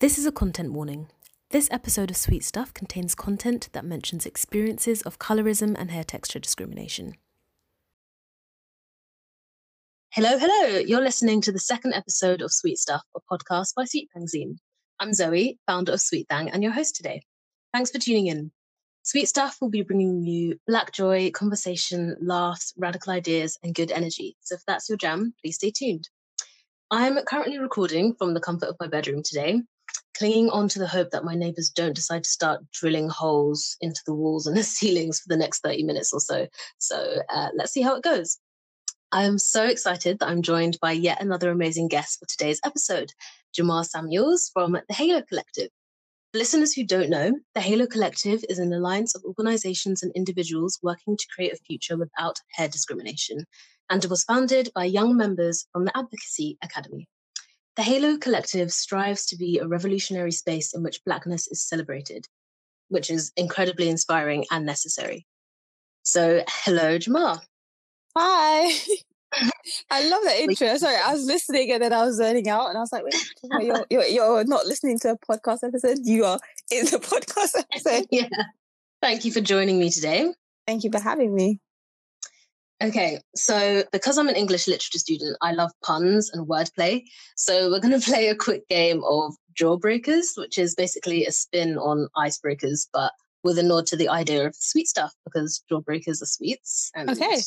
[0.00, 1.08] This is a content warning.
[1.50, 6.38] This episode of Sweet Stuff contains content that mentions experiences of colorism and hair texture
[6.38, 7.16] discrimination.
[10.10, 10.78] Hello, hello.
[10.78, 14.58] You're listening to the second episode of Sweet Stuff, a podcast by Sweet Zine.
[15.00, 17.22] I'm Zoe, founder of Sweet Thang, and your host today.
[17.74, 18.52] Thanks for tuning in.
[19.02, 24.36] Sweet Stuff will be bringing you black joy, conversation, laughs, radical ideas, and good energy.
[24.42, 26.08] So if that's your jam, please stay tuned.
[26.88, 29.60] I'm currently recording from the comfort of my bedroom today,
[30.18, 34.00] clinging on to the hope that my neighbors don't decide to start drilling holes into
[34.04, 36.46] the walls and the ceilings for the next 30 minutes or so.
[36.78, 38.38] So uh, let's see how it goes.
[39.12, 43.10] I'm so excited that I'm joined by yet another amazing guest for today's episode,
[43.58, 45.70] Jamar Samuels from the Halo Collective.
[46.32, 50.78] For listeners who don't know, the Halo Collective is an alliance of organizations and individuals
[50.82, 53.46] working to create a future without hair discrimination,
[53.88, 57.08] and it was founded by young members from the Advocacy Academy.
[57.78, 62.26] The Halo Collective strives to be a revolutionary space in which Blackness is celebrated,
[62.88, 65.28] which is incredibly inspiring and necessary.
[66.02, 67.40] So, hello, Jamar.
[68.16, 68.72] Hi.
[69.92, 70.76] I love that intro.
[70.76, 73.14] Sorry, I was listening and then I was zoning out, and I was like, "Wait,
[73.64, 75.98] you're, you're, you're not listening to a podcast episode.
[76.02, 76.40] You are
[76.72, 78.28] in the podcast episode." yeah.
[79.00, 80.32] Thank you for joining me today.
[80.66, 81.60] Thank you for having me.
[82.82, 87.02] Okay, so because I'm an English literature student, I love puns and wordplay.
[87.36, 91.76] So we're going to play a quick game of Jawbreakers, which is basically a spin
[91.78, 93.12] on icebreakers, but
[93.44, 96.90] with a nod to the idea of sweet stuff because jawbreakers are sweets.
[96.94, 97.40] And okay.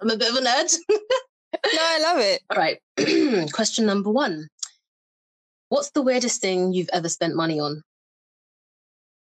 [0.00, 0.74] I'm a bit of a nerd.
[0.88, 2.42] no, I love it.
[2.50, 2.78] All right.
[3.52, 4.48] Question number one
[5.68, 7.82] What's the weirdest thing you've ever spent money on?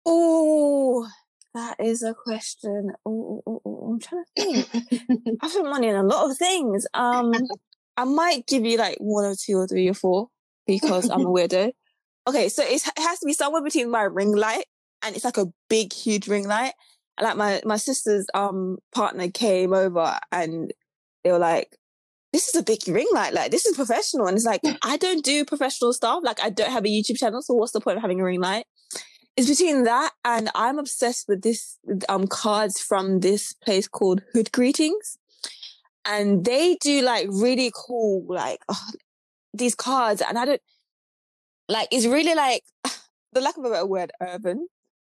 [0.05, 1.09] Oh,
[1.55, 2.93] that is a question.
[3.05, 5.39] Oh, oh, oh, I'm trying to think.
[5.43, 6.87] I've spent money on a lot of things.
[6.95, 7.33] Um,
[7.97, 10.29] I might give you like one or two or three or four
[10.67, 11.73] because I'm a weirdo.
[12.27, 14.65] Okay, so it has to be somewhere between my ring light
[15.03, 16.73] and it's like a big, huge ring light.
[17.19, 20.73] And like my my sister's um partner came over and
[21.25, 21.77] they were like,
[22.33, 23.35] "This is a big ring light.
[23.35, 26.23] Like this is professional." And it's like, I don't do professional stuff.
[26.25, 28.41] Like I don't have a YouTube channel, so what's the point of having a ring
[28.41, 28.65] light?
[29.37, 31.79] It's between that and I'm obsessed with this
[32.09, 35.19] um cards from this place called Hood Greetings,
[36.05, 38.91] and they do like really cool like oh,
[39.55, 40.63] these cards, and I don't
[41.69, 42.63] like it's really like
[43.33, 44.69] the lack of a better word, urban.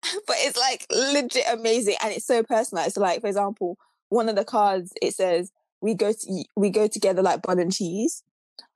[0.28, 2.96] but it's like legit amazing and it's so personalized.
[2.96, 3.78] So like for example,
[4.10, 5.52] one of the cards it says
[5.82, 8.24] we go to we go together like bun and cheese.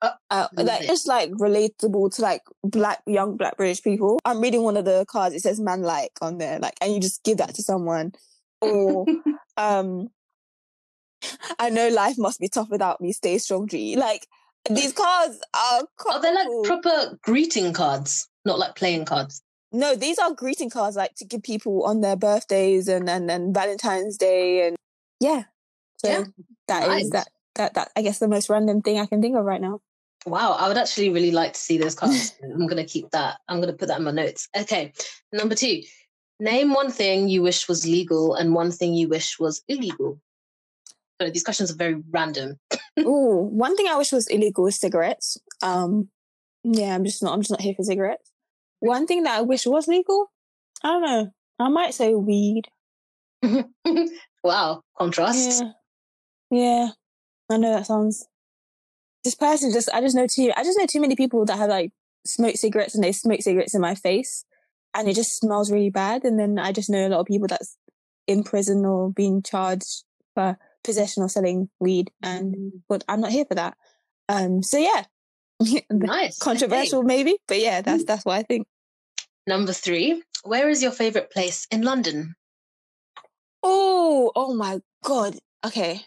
[0.01, 4.19] Uh, uh, like it's like relatable to like black young black British people.
[4.25, 5.35] I'm reading one of the cards.
[5.35, 8.13] It says "man like" on there, like, and you just give that to someone.
[8.61, 9.05] Or,
[9.57, 10.09] um,
[11.59, 13.11] I know life must be tough without me.
[13.13, 13.95] Stay strong, G.
[13.95, 14.27] Like
[14.69, 15.83] these cards are.
[16.11, 19.41] Are they like proper greeting cards, not like playing cards?
[19.71, 23.53] No, these are greeting cards like to give people on their birthdays and and, and
[23.53, 24.77] Valentine's Day and
[25.19, 25.43] yeah.
[25.97, 26.23] So yeah.
[26.67, 27.03] that nice.
[27.05, 29.61] is that that that I guess the most random thing I can think of right
[29.61, 29.79] now.
[30.25, 32.35] Wow, I would actually really like to see those cards.
[32.43, 33.39] I'm gonna keep that.
[33.47, 34.47] I'm gonna put that in my notes.
[34.55, 34.93] Okay,
[35.31, 35.81] number two.
[36.39, 40.19] Name one thing you wish was legal and one thing you wish was illegal.
[41.21, 42.59] So these questions are very random.
[42.99, 45.37] Ooh, one thing I wish was illegal is cigarettes.
[45.61, 46.09] Um,
[46.63, 47.33] yeah, I'm just not.
[47.33, 48.31] I'm just not here for cigarettes.
[48.79, 50.31] One thing that I wish was legal,
[50.83, 51.31] I don't know.
[51.59, 52.63] I might say weed.
[54.43, 55.63] wow, contrast.
[56.49, 56.59] Yeah.
[56.59, 56.89] yeah,
[57.51, 58.27] I know that sounds.
[59.23, 61.69] This person just, I just know too, I just know too many people that have
[61.69, 61.91] like
[62.25, 64.45] smoked cigarettes and they smoke cigarettes in my face
[64.93, 66.23] and it just smells really bad.
[66.23, 67.77] And then I just know a lot of people that's
[68.27, 70.03] in prison or being charged
[70.33, 72.09] for possession or selling weed.
[72.23, 72.71] And, mm.
[72.89, 73.77] but I'm not here for that.
[74.27, 75.03] Um, so yeah,
[75.91, 76.39] nice.
[76.39, 78.67] Controversial, maybe, but yeah, that's that's what I think.
[79.47, 82.35] Number three, where is your favorite place in London?
[83.63, 85.37] Oh, oh my god.
[85.65, 86.01] Okay.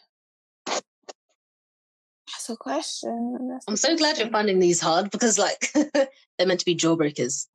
[2.48, 3.48] A question.
[3.48, 7.46] That's I'm so glad you're finding these hard because, like, they're meant to be jawbreakers.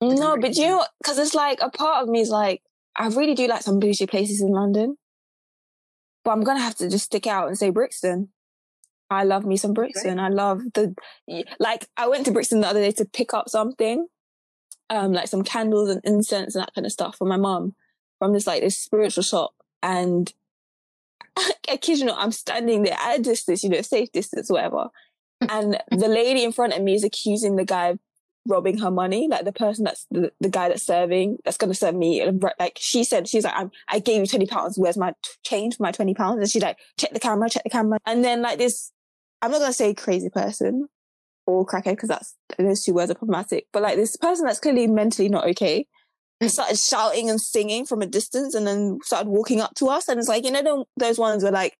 [0.00, 2.62] No, but you know, because it's like a part of me is like,
[2.94, 4.96] I really do like some bougie places in London,
[6.24, 8.28] but I'm gonna have to just stick out and say Brixton.
[9.10, 10.18] I love me some Brixton.
[10.18, 10.94] I love the
[11.58, 11.86] like.
[11.96, 14.06] I went to Brixton the other day to pick up something,
[14.90, 17.74] um, like some candles and incense and that kind of stuff for my mom
[18.18, 19.54] from this like this spiritual shop.
[19.82, 20.32] And
[21.36, 24.88] I kid you not, I'm standing there at a distance, you know, safe distance, whatever.
[25.42, 25.80] Mm.
[25.90, 27.98] and the lady in front of me is accusing the guy of
[28.48, 31.78] robbing her money, like the person that's the, the guy that's serving, that's going to
[31.78, 32.26] serve me.
[32.58, 34.78] Like she said, she's like, I'm, I gave you 20 pounds.
[34.78, 36.38] Where's my t- change for my 20 pounds?
[36.38, 37.98] And she's like, check the camera, check the camera.
[38.06, 38.92] And then like this
[39.42, 40.88] I'm not gonna say crazy person,
[41.46, 43.66] or crackhead because that's those two words are problematic.
[43.72, 45.86] But like this person that's clearly mentally not okay
[46.44, 50.08] started shouting and singing from a distance and then started walking up to us.
[50.08, 51.76] And it's like, you know, those ones were like,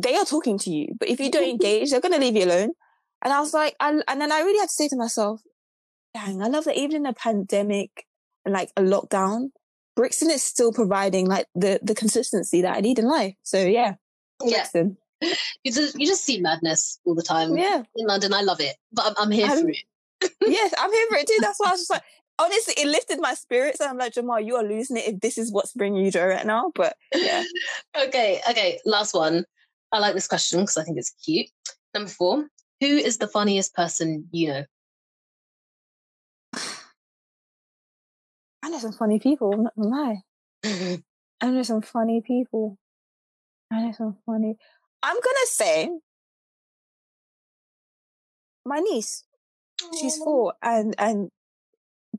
[0.00, 2.44] they are talking to you, but if you don't engage, they're going to leave you
[2.44, 2.72] alone.
[3.22, 5.42] And I was like, I, and then I really had to say to myself,
[6.14, 8.06] dang, I love that even in a pandemic
[8.44, 9.50] and like a lockdown,
[9.94, 13.34] Brixton is still providing like the, the consistency that I need in life.
[13.42, 13.94] So yeah.
[14.40, 14.96] Brixton.
[15.20, 15.34] Yeah.
[15.62, 17.56] You just, you just see madness all the time.
[17.56, 17.84] Yeah.
[17.94, 20.30] In London, I love it, but I'm, I'm here I'm, for it.
[20.40, 21.38] yes, I'm here for it too.
[21.40, 22.02] That's why I was just like,
[22.42, 23.80] honestly, it lifted my spirits.
[23.80, 26.26] And I'm like, Jamal, you are losing it if this is what's bringing you joy
[26.26, 26.72] right now.
[26.74, 27.44] But yeah.
[28.06, 28.40] okay.
[28.50, 28.80] Okay.
[28.84, 29.44] Last one.
[29.92, 31.48] I like this question because I think it's cute.
[31.94, 32.46] Number four.
[32.80, 34.64] Who is the funniest person you know?
[38.62, 39.52] I know some funny people.
[39.54, 40.22] I'm not gonna lie.
[41.40, 42.78] I know some funny people.
[43.70, 44.56] I know some funny.
[45.02, 45.90] I'm gonna say
[48.64, 49.24] my niece.
[50.00, 51.30] She's four, and and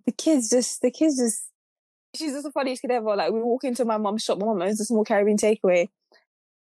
[0.05, 1.47] the kids just the kids just
[2.15, 3.15] she's just the funniest kid ever.
[3.15, 5.89] Like we walk into my mom's shop, my mom owns a small Caribbean takeaway.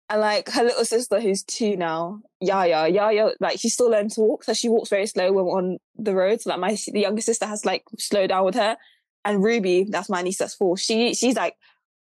[0.09, 4.21] And like her little sister who's two now, Yaya, Yaya, like she still learning to
[4.21, 6.41] walk, so she walks very slow when we're on the road.
[6.41, 8.77] So like my the younger sister has like slow down with her.
[9.25, 11.57] And Ruby, that's my niece that's four, she she's like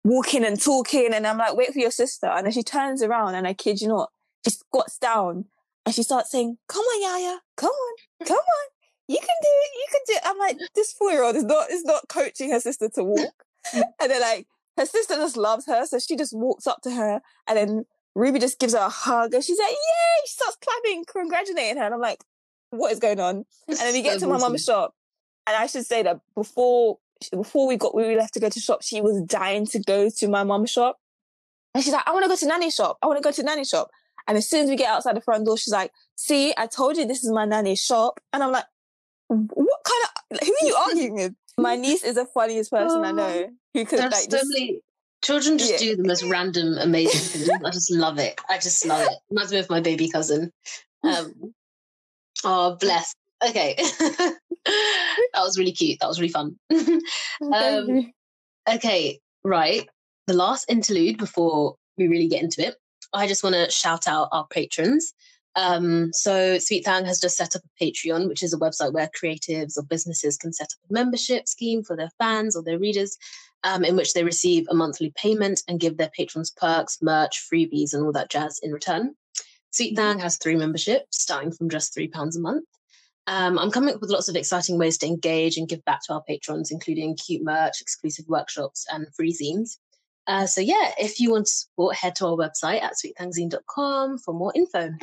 [0.04, 2.28] walking and talking and I'm like, wait for your sister.
[2.28, 4.12] And then she turns around and I kid you not,
[4.46, 5.46] she squats down
[5.86, 8.77] and she starts saying, Come on, Yaya, come on, come on
[9.08, 10.22] you can do it, you can do it.
[10.26, 13.44] I'm like, this four year old is not is not coaching her sister to walk.
[13.74, 17.22] and then like her sister just loves her, so she just walks up to her
[17.48, 20.26] and then Ruby just gives her a hug and she's like, Yay!
[20.26, 21.84] She starts clapping, congratulating her.
[21.84, 22.24] And I'm like,
[22.72, 23.46] what is going on?
[23.68, 24.94] And then we get to my mum's shop.
[25.46, 26.98] And I should say that before
[27.32, 30.28] before we got we left to go to shop, she was dying to go to
[30.28, 31.00] my mum's shop.
[31.74, 32.98] And she's like, I want to go to Nanny's shop.
[33.02, 33.90] I want to go to Nanny's shop.
[34.28, 36.98] And as soon as we get outside the front door, she's like, see, I told
[36.98, 38.20] you this is my nanny's shop.
[38.34, 38.66] And I'm like,
[39.28, 41.36] what kind of who are you arguing with?
[41.58, 44.80] My niece is the funniest person I know oh, who could like so just, many,
[45.24, 45.78] children just yeah.
[45.78, 47.50] do the most random amazing things.
[47.66, 48.40] I just love it.
[48.50, 49.18] I just love it.
[49.30, 50.52] Reminds me of my baby cousin.
[51.04, 51.54] Um,
[52.44, 53.16] oh bless.
[53.46, 53.76] Okay.
[54.08, 54.36] that
[55.36, 56.00] was really cute.
[56.00, 56.58] That was really fun.
[57.54, 58.14] um,
[58.70, 59.88] okay, right.
[60.28, 62.76] The last interlude before we really get into it,
[63.14, 65.14] I just want to shout out our patrons.
[65.58, 69.10] Um, so Sweet Thang has just set up a Patreon, which is a website where
[69.20, 73.18] creatives or businesses can set up a membership scheme for their fans or their readers,
[73.64, 77.94] um, in which they receive a monthly payment and give their patrons perks, merch, freebies,
[77.94, 79.16] and all that jazz in return.
[79.72, 82.66] Sweet Thang has three memberships, starting from just three pounds a month.
[83.26, 86.14] Um, I'm coming up with lots of exciting ways to engage and give back to
[86.14, 89.78] our patrons, including cute merch, exclusive workshops, and free zines.
[90.28, 94.34] Uh, so yeah, if you want to support, head to our website at sweetthangzine.com for
[94.34, 94.94] more info.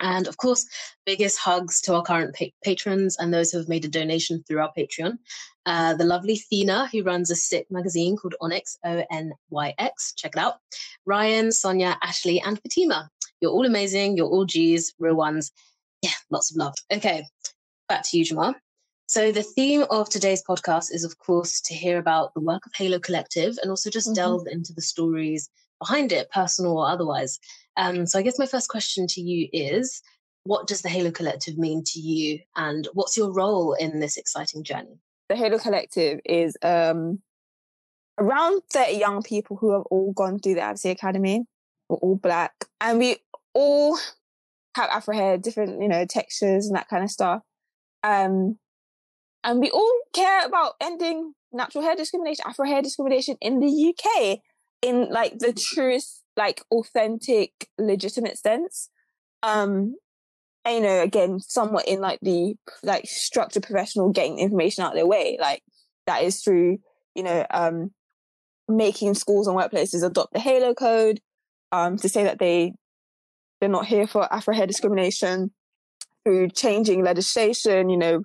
[0.00, 0.66] And of course,
[1.06, 4.60] biggest hugs to our current pa- patrons and those who have made a donation through
[4.60, 5.18] our Patreon.
[5.66, 10.14] Uh, the lovely Thina, who runs a sick magazine called Onyx, O N Y X.
[10.16, 10.54] Check it out.
[11.06, 13.10] Ryan, Sonia, Ashley, and Fatima.
[13.40, 14.16] You're all amazing.
[14.16, 15.52] You're all G's, real ones.
[16.02, 16.74] Yeah, lots of love.
[16.92, 17.26] Okay,
[17.88, 18.54] back to you, Jamal.
[19.06, 22.72] So, the theme of today's podcast is, of course, to hear about the work of
[22.74, 24.14] Halo Collective and also just mm-hmm.
[24.14, 25.50] delve into the stories
[25.80, 27.40] behind it, personal or otherwise.
[27.76, 30.02] Um, so I guess my first question to you is
[30.44, 34.64] what does the Halo Collective mean to you and what's your role in this exciting
[34.64, 34.98] journey?
[35.28, 37.20] The Halo Collective is um,
[38.18, 41.44] around 30 young people who have all gone through the Advocacy Academy.
[41.88, 43.16] We're all black and we
[43.54, 43.98] all
[44.76, 47.42] have Afro hair, different, you know, textures and that kind of stuff.
[48.02, 48.58] Um,
[49.42, 54.40] and we all care about ending natural hair discrimination, Afro hair discrimination in the UK
[54.82, 58.88] in like the truest like authentic, legitimate sense.
[59.42, 59.96] Um,
[60.64, 64.96] and, you know, again, somewhat in like the like structured professional getting information out of
[64.96, 65.38] their way.
[65.40, 65.62] Like
[66.06, 66.78] that is through,
[67.14, 67.90] you know, um,
[68.68, 71.20] making schools and workplaces adopt the Halo Code,
[71.72, 72.72] um, to say that they
[73.60, 75.50] they're not here for Afro hair discrimination,
[76.24, 78.22] through changing legislation, you know,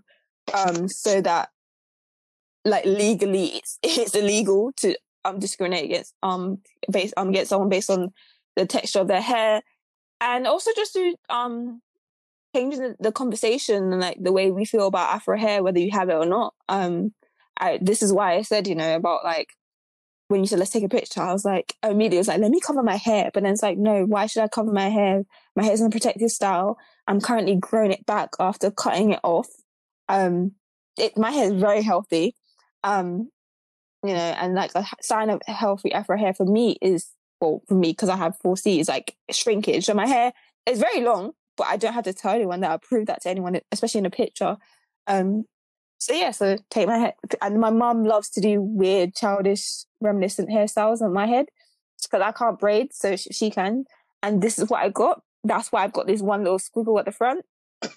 [0.53, 1.49] um, so that
[2.63, 6.59] like legally it's, it's illegal to um, discriminate against um
[6.91, 8.13] based um against someone based on
[8.55, 9.61] the texture of their hair,
[10.21, 11.81] and also just to um
[12.55, 15.91] changing the, the conversation and like the way we feel about Afro hair, whether you
[15.91, 16.53] have it or not.
[16.69, 17.13] Um,
[17.59, 19.49] I, this is why I said you know about like
[20.27, 22.59] when you said let's take a picture, I was like immediately was like let me
[22.59, 25.23] cover my hair, but then it's like no, why should I cover my hair?
[25.55, 26.77] My hair's in a protective style.
[27.07, 29.47] I'm currently growing it back after cutting it off.
[30.09, 30.53] Um,
[30.97, 32.35] it my hair is very healthy.
[32.83, 33.29] Um,
[34.07, 37.07] you know, and like a sign of healthy Afro hair for me is,
[37.41, 39.85] well, for me, because I have 4C, is like shrinkage.
[39.85, 40.33] So my hair
[40.65, 43.29] is very long, but I don't have to tell anyone that I prove that to
[43.29, 44.57] anyone, especially in a picture.
[45.07, 45.45] Um,
[45.97, 47.13] so yeah, so take my head.
[47.41, 51.47] And my mum loves to do weird, childish, reminiscent hairstyles on my head
[52.03, 53.85] because I can't braid, so she, she can.
[54.21, 55.21] And this is what I got.
[55.43, 57.45] That's why I've got this one little squiggle at the front.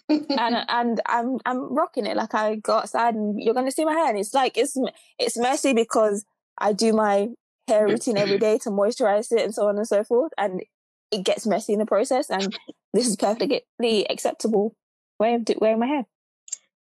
[0.09, 0.27] And
[0.69, 2.17] and I'm I'm rocking it.
[2.17, 4.09] Like I go outside and you're gonna see my hair.
[4.09, 4.77] And it's like it's
[5.19, 6.25] it's messy because
[6.59, 7.29] I do my
[7.67, 10.33] hair routine every day to moisturize it and so on and so forth.
[10.39, 10.63] And
[11.11, 12.31] it gets messy in the process.
[12.31, 12.57] And
[12.93, 14.75] this is perfectly acceptable
[15.19, 16.07] way of wearing my hair.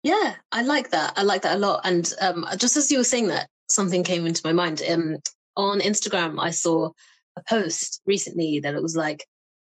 [0.03, 1.13] Yeah, I like that.
[1.17, 1.81] I like that a lot.
[1.83, 4.83] And um, just as you were saying that, something came into my mind.
[4.87, 5.17] Um,
[5.57, 6.91] on Instagram, I saw
[7.37, 9.25] a post recently that it was like,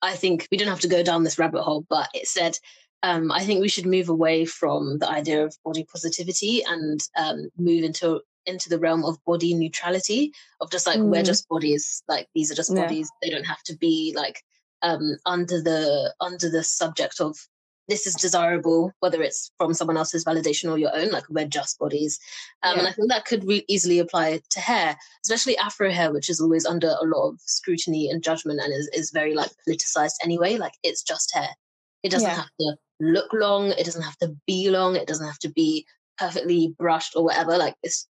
[0.02, 2.58] I think we don't have to go down this rabbit hole, but it said,
[3.04, 7.50] um, I think we should move away from the idea of body positivity and um,
[7.58, 11.12] move into into the realm of body neutrality of just like mm.
[11.12, 12.82] we're just bodies like these are just yeah.
[12.82, 14.44] bodies they don't have to be like
[14.82, 17.38] um under the under the subject of
[17.88, 21.78] this is desirable, whether it's from someone else's validation or your own, like we're just
[21.78, 22.20] bodies.
[22.64, 22.80] Um, yeah.
[22.80, 26.40] And I think that could re- easily apply to hair, especially Afro hair, which is
[26.40, 30.58] always under a lot of scrutiny and judgment and is, is very like politicized anyway.
[30.58, 31.50] Like it's just hair.
[32.04, 32.36] It doesn't yeah.
[32.36, 33.72] have to look long.
[33.72, 34.96] It doesn't have to be long.
[34.96, 35.86] It doesn't have to be
[36.18, 37.58] perfectly brushed or whatever.
[37.58, 38.08] Like it's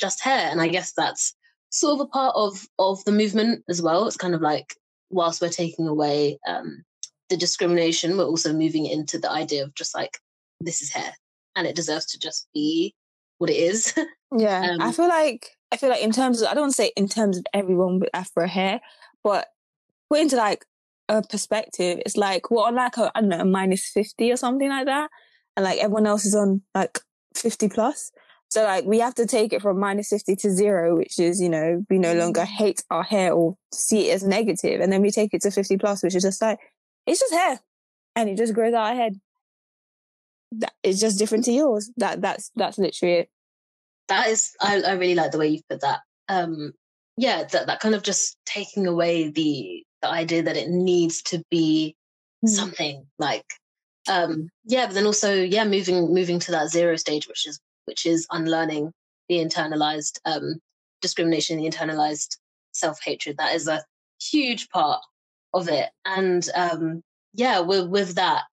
[0.00, 0.48] just hair.
[0.50, 1.34] And I guess that's
[1.70, 4.06] sort of a part of of the movement as well.
[4.06, 4.74] It's kind of like
[5.10, 6.84] whilst we're taking away um,
[7.28, 10.18] the discrimination, we're also moving into the idea of just like,
[10.60, 11.12] this is hair
[11.56, 12.94] and it deserves to just be
[13.38, 13.94] what it is.
[14.36, 14.72] Yeah.
[14.72, 16.92] um, I feel like, I feel like in terms of, I don't want to say
[16.98, 18.78] in terms of everyone with Afro hair,
[19.24, 19.46] but
[20.10, 20.66] put into like
[21.08, 24.36] a perspective, it's like, what on like a, I don't know, a minus 50 or
[24.36, 25.10] something like that.
[25.56, 26.98] And like everyone else is on like
[27.34, 28.12] 50 plus.
[28.50, 31.48] So like we have to take it from minus 50 to zero, which is, you
[31.48, 32.46] know, we no longer mm.
[32.46, 34.80] hate our hair or see it as negative.
[34.80, 36.58] And then we take it to 50 plus, which is just like,
[37.06, 37.60] it's just hair
[38.16, 39.20] and it just grows out ahead.
[40.52, 41.90] That it's just different to yours.
[41.98, 43.30] That that's that's literally it.
[44.08, 46.00] That is I, I really like the way you put that.
[46.28, 46.72] Um
[47.18, 51.42] yeah, that that kind of just taking away the the idea that it needs to
[51.50, 51.96] be
[52.44, 52.48] mm.
[52.48, 53.44] something like
[54.08, 58.06] um yeah, but then also yeah, moving moving to that zero stage, which is which
[58.06, 58.92] is unlearning
[59.28, 60.60] the internalized um
[61.02, 62.36] discrimination, the internalized
[62.72, 63.36] self hatred.
[63.38, 63.84] That is a
[64.20, 65.00] huge part
[65.54, 65.90] of it.
[66.04, 67.02] And um,
[67.34, 68.44] yeah, with, with that,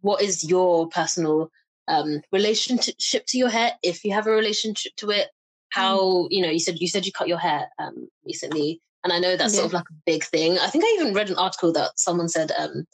[0.00, 1.50] what is your personal
[1.88, 3.72] um, relationship to your hair?
[3.82, 5.28] If you have a relationship to it,
[5.70, 6.28] how mm.
[6.30, 9.36] you know you said you said you cut your hair um, recently, and I know
[9.36, 9.60] that's yeah.
[9.60, 10.58] sort of like a big thing.
[10.58, 12.86] I think I even read an article that someone said um,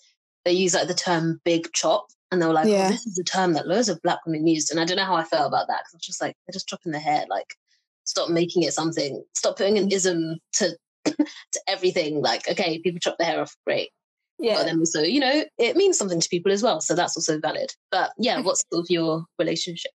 [0.44, 2.86] they use like the term "big chop," and they were like, oh, yeah.
[2.86, 5.04] "Oh, this is a term that loads of black women used," and I don't know
[5.04, 7.24] how I felt about that because I was just like, they're just chopping their hair.
[7.28, 7.54] Like,
[8.04, 9.22] stop making it something.
[9.34, 12.20] Stop putting an ism to to everything.
[12.20, 13.90] Like, okay, people chop their hair off, great.
[14.38, 14.56] Yeah.
[14.56, 16.80] But then also, you know, it means something to people as well.
[16.80, 17.72] So that's also valid.
[17.90, 19.92] But yeah, what's sort of your relationship?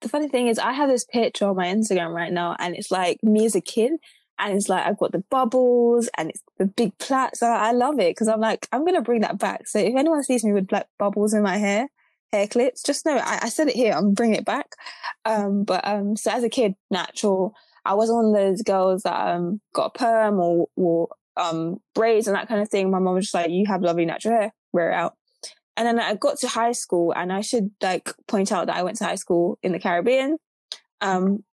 [0.00, 2.90] The funny thing is, I have this picture on my Instagram right now, and it's
[2.90, 3.92] like me as a kid.
[4.38, 7.42] And it's like, I've got the bubbles and it's the big plaits.
[7.42, 9.66] I, I love it because I'm like, I'm to bring that back.
[9.66, 11.88] So if anyone sees me with black bubbles in my hair,
[12.32, 13.94] hair clips, just know I, I said it here.
[13.94, 14.74] I'm bringing it back.
[15.24, 17.54] Um, but um, so as a kid, natural.
[17.86, 22.26] I was one of those girls that um got a perm or or um braids
[22.26, 22.90] and that kind of thing.
[22.90, 25.14] My mom was just like, "You have lovely natural hair, wear it out."
[25.76, 28.82] And then I got to high school, and I should like point out that I
[28.82, 30.38] went to high school in the Caribbean.
[31.00, 31.44] Um,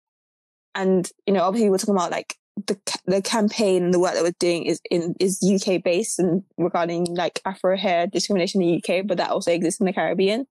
[0.75, 2.37] and you know, obviously, we're talking about like
[2.67, 6.43] the the campaign and the work that we're doing is in is UK based and
[6.57, 10.45] regarding like Afro hair discrimination in the UK, but that also exists in the Caribbean.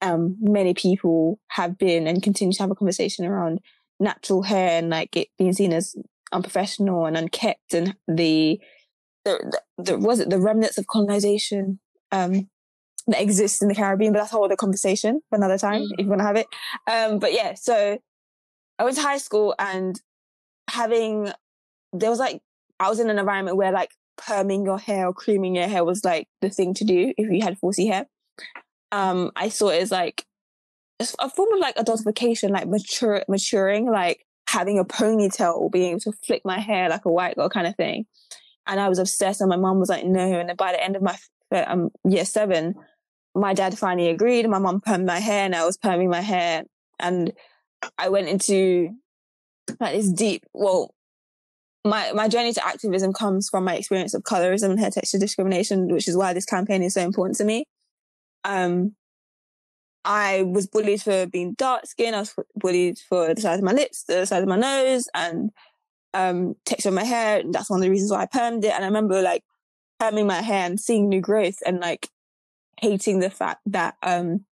[0.00, 3.60] Um, many people have been and continue to have a conversation around
[3.98, 5.96] natural hair and like it being seen as
[6.32, 8.60] unprofessional and unkept and the
[9.24, 11.80] the, the, the was it the remnants of colonization
[12.12, 12.48] um
[13.08, 15.90] that exists in the Caribbean, but that's a whole other conversation for another time mm.
[15.98, 16.46] if you want to have it.
[16.90, 17.98] Um, but yeah, so
[18.78, 20.00] I went to high school and
[20.70, 21.32] having
[21.92, 22.42] there was like
[22.78, 26.04] I was in an environment where like perming your hair or creaming your hair was
[26.04, 28.06] like the thing to do if you had 4C hair.
[28.92, 30.24] Um, I saw it as like
[31.18, 36.00] a form of like adultification, like mature, maturing, like having a ponytail or being able
[36.00, 38.06] to flick my hair like a white girl kind of thing.
[38.66, 41.02] And I was obsessed, and my mom was like, "No." And by the end of
[41.02, 41.16] my
[41.52, 42.74] um, year seven,
[43.34, 44.48] my dad finally agreed.
[44.48, 46.64] My mom permed my hair, and I was perming my hair,
[46.98, 47.32] and
[47.96, 48.90] I went into
[49.80, 50.44] like this deep.
[50.52, 50.94] Well,
[51.84, 55.88] my my journey to activism comes from my experience of colorism and hair texture discrimination,
[55.88, 57.64] which is why this campaign is so important to me.
[58.44, 58.94] Um,
[60.04, 62.16] I was bullied for being dark skinned.
[62.16, 65.50] I was bullied for the size of my lips, the size of my nose, and
[66.14, 67.40] um, texture of my hair.
[67.40, 68.72] And that's one of the reasons why I permed it.
[68.72, 69.44] And I remember like
[70.00, 72.08] perming my hair and seeing new growth and like
[72.80, 74.44] hating the fact that um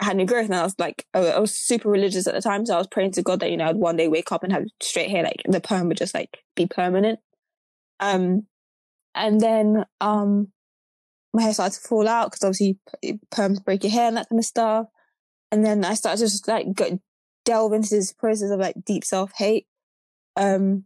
[0.00, 2.64] I had no growth, and I was like, I was super religious at the time,
[2.64, 4.52] so I was praying to God that you know I'd one day wake up and
[4.52, 7.20] have straight hair, like the perm would just like be permanent.
[8.00, 8.46] Um,
[9.14, 10.48] and then um,
[11.34, 12.78] my hair started to fall out because obviously
[13.30, 14.86] perms break your hair and that kind of stuff.
[15.52, 16.98] And then I started to just like go,
[17.44, 19.66] delve into this process of like deep self hate.
[20.36, 20.84] Um,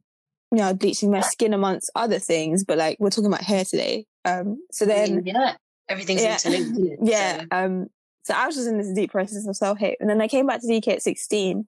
[0.51, 4.07] you know, bleaching my skin amongst other things, but like we're talking about hair today.
[4.25, 5.55] Um, so then yeah,
[5.89, 6.99] everything's yeah, interlinked.
[7.03, 7.41] yeah.
[7.41, 7.47] So.
[7.51, 7.87] Um,
[8.25, 10.47] so I was just in this deep process of self hate, and then I came
[10.47, 11.67] back to the UK at sixteen,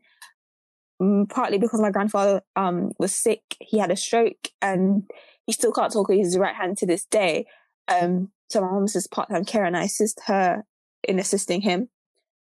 [1.00, 3.42] um, partly because my grandfather um was sick.
[3.60, 5.04] He had a stroke, and
[5.46, 7.46] he still can't talk with his right hand to this day.
[7.88, 10.64] Um, so my mom's just part time care, and I assist her
[11.02, 11.88] in assisting him.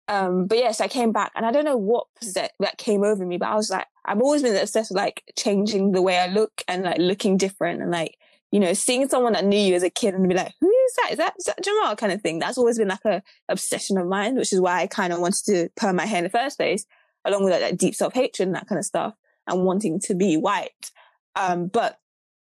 [0.08, 3.26] Um, but yes, I came back and I don't know what that, that came over
[3.26, 6.28] me, but I was like, I've always been obsessed with like changing the way I
[6.28, 8.18] look and like looking different and like,
[8.56, 10.94] you know, seeing someone that knew you as a kid and be like, who is
[10.96, 11.12] that?
[11.12, 12.40] Is that, is that Jamal kind of thing?
[12.40, 15.44] That's always been like a obsession of mine, which is why I kind of wanted
[15.48, 16.86] to perm my hair in the first place,
[17.26, 19.14] along with like, that deep self hatred and that kind of stuff
[19.46, 20.92] and wanting to be white.
[21.36, 22.00] Um, but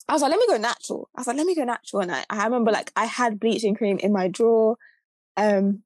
[0.09, 1.11] I was like, let me go natural.
[1.15, 2.01] I was like, let me go natural.
[2.01, 4.79] And I, I remember like I had bleaching cream in my drawer.
[5.37, 5.83] Um,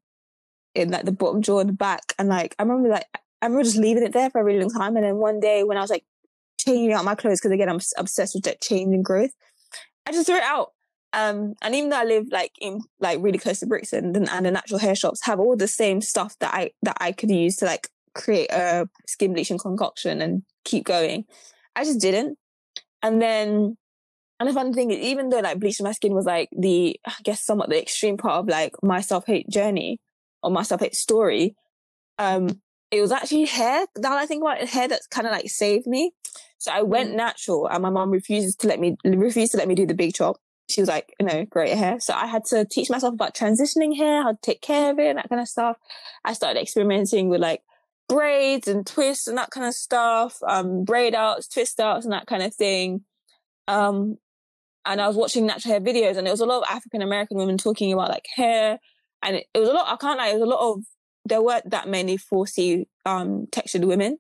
[0.77, 2.15] in like the bottom drawer and the back.
[2.21, 3.07] And like, I remember like,
[3.43, 4.95] I remember just leaving it there for a really long time.
[4.95, 6.05] And then one day when I was like
[6.59, 9.33] changing out my clothes, because again, I'm obsessed with that change and growth,
[10.07, 10.73] I just threw it out.
[11.13, 14.47] Um, and even though I live like in like really close to Brixton and, and
[14.47, 17.57] the natural hair shops have all the same stuff that I, that I could use
[17.57, 21.25] to like create a skin bleaching concoction and keep going.
[21.77, 22.37] I just didn't.
[23.03, 23.77] And then,
[24.41, 27.15] and the fun thing is, even though like bleaching my skin was like the, I
[27.23, 30.01] guess somewhat the extreme part of like my self hate journey,
[30.45, 31.57] or my self-hate story,
[32.19, 32.49] um,
[32.91, 33.87] it was actually hair.
[33.99, 36.13] Now I think about it, hair that's kind of like saved me.
[36.65, 37.17] So I went mm.
[37.17, 40.15] natural and my mom refuses to let me, refused to let me do the big
[40.15, 40.39] chop.
[40.71, 42.01] She was like, you know, great hair.
[42.01, 45.09] So I had to teach myself about transitioning hair, how to take care of it
[45.09, 45.77] and that kind of stuff.
[46.25, 47.61] I started experimenting with like
[48.09, 52.27] braids and twists and that kind of stuff, um, braid outs, twist outs and that
[52.27, 53.03] kind of thing.
[53.69, 54.17] Um,
[54.87, 57.37] and I was watching natural hair videos and there was a lot of African American
[57.37, 58.79] women talking about like hair
[59.23, 59.87] and it, it, was a lot.
[59.87, 60.85] I can't lie, it was a lot of.
[61.27, 64.19] There weren't that many 4C um, textured women,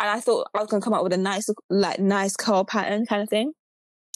[0.00, 3.06] and I thought I was gonna come up with a nice, like, nice curl pattern
[3.06, 3.52] kind of thing.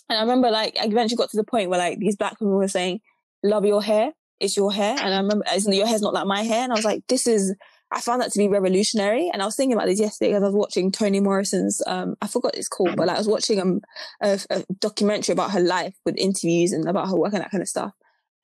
[0.09, 2.57] And I remember, like, I eventually got to the point where like these black women
[2.57, 3.01] were saying,
[3.43, 6.65] "Love your hair, it's your hair," and I remember, your hair's not like my hair,
[6.65, 7.55] and I was like, "This is."
[7.93, 9.31] I found that to be revolutionary.
[9.33, 12.29] And I was thinking about this yesterday because I was watching Toni Morrison's, um, I
[12.29, 13.81] forgot it's called, but like I was watching um,
[14.23, 17.63] a, a, documentary about her life with interviews and about her work and that kind
[17.63, 17.93] of stuff.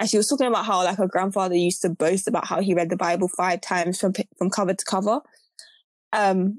[0.00, 2.74] And she was talking about how like her grandfather used to boast about how he
[2.74, 5.20] read the Bible five times from from cover to cover.
[6.12, 6.58] Um,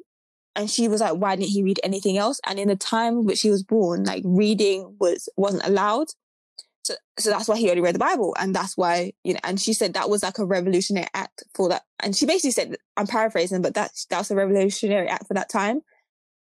[0.57, 2.41] and she was like, why didn't he read anything else?
[2.45, 6.07] And in the time which he was born, like reading was wasn't allowed.
[6.83, 9.39] So, so that's why he only read the Bible, and that's why you know.
[9.43, 11.83] And she said that was like a revolutionary act for that.
[11.99, 15.81] And she basically said, I'm paraphrasing, but that's that's a revolutionary act for that time.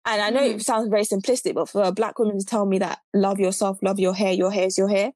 [0.06, 0.56] And I know mm.
[0.56, 3.78] it sounds very simplistic, but for a black woman to tell me that love yourself,
[3.82, 5.13] love your hair, your hair is your hair,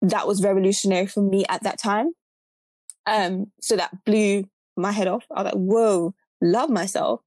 [0.00, 2.12] that was revolutionary for me at that time.
[3.06, 4.44] Um, so that blew
[4.76, 5.26] my head off.
[5.34, 7.20] I was like, whoa, love myself.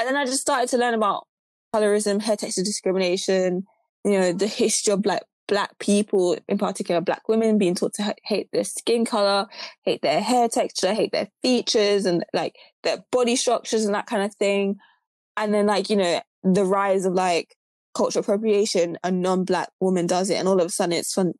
[0.00, 1.26] And then I just started to learn about
[1.74, 3.66] colorism, hair texture discrimination,
[4.02, 8.14] you know, the history of like black people, in particular black women being taught to
[8.24, 9.46] hate their skin color,
[9.84, 14.22] hate their hair texture, hate their features and like their body structures and that kind
[14.22, 14.76] of thing.
[15.36, 17.54] And then like, you know, the rise of like
[17.94, 20.36] cultural appropriation, a non-black woman does it.
[20.36, 21.34] And all of a sudden it's fun,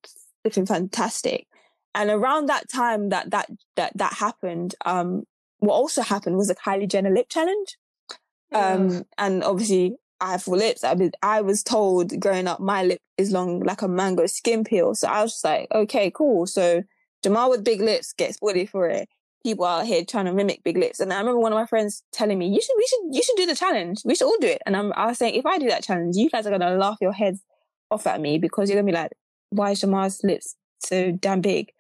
[0.53, 1.47] fantastic.
[1.95, 5.25] And around that time that that that that happened, um,
[5.61, 7.79] what also happened was a Kylie Jenner lip challenge.
[8.53, 10.85] Um, and obviously I have full lips.
[10.85, 14.65] I mean, I was told growing up my lip is long like a mango skin
[14.65, 14.95] peel.
[14.95, 16.47] So I was just like, okay, cool.
[16.47, 16.83] So
[17.23, 19.09] Jamal with big lips gets bullied for it.
[19.45, 21.01] People out here trying to mimic big lips.
[21.01, 23.37] And I remember one of my friends telling me, you should, we should, you should
[23.37, 24.03] do the challenge.
[24.05, 24.61] We should all do it.
[24.67, 26.77] And I'm, I was saying, if I do that challenge, you guys are going to
[26.77, 27.41] laugh your heads
[27.91, 29.13] off at me because you're going to be like,
[29.49, 31.73] why is Jamal's lips so damn big?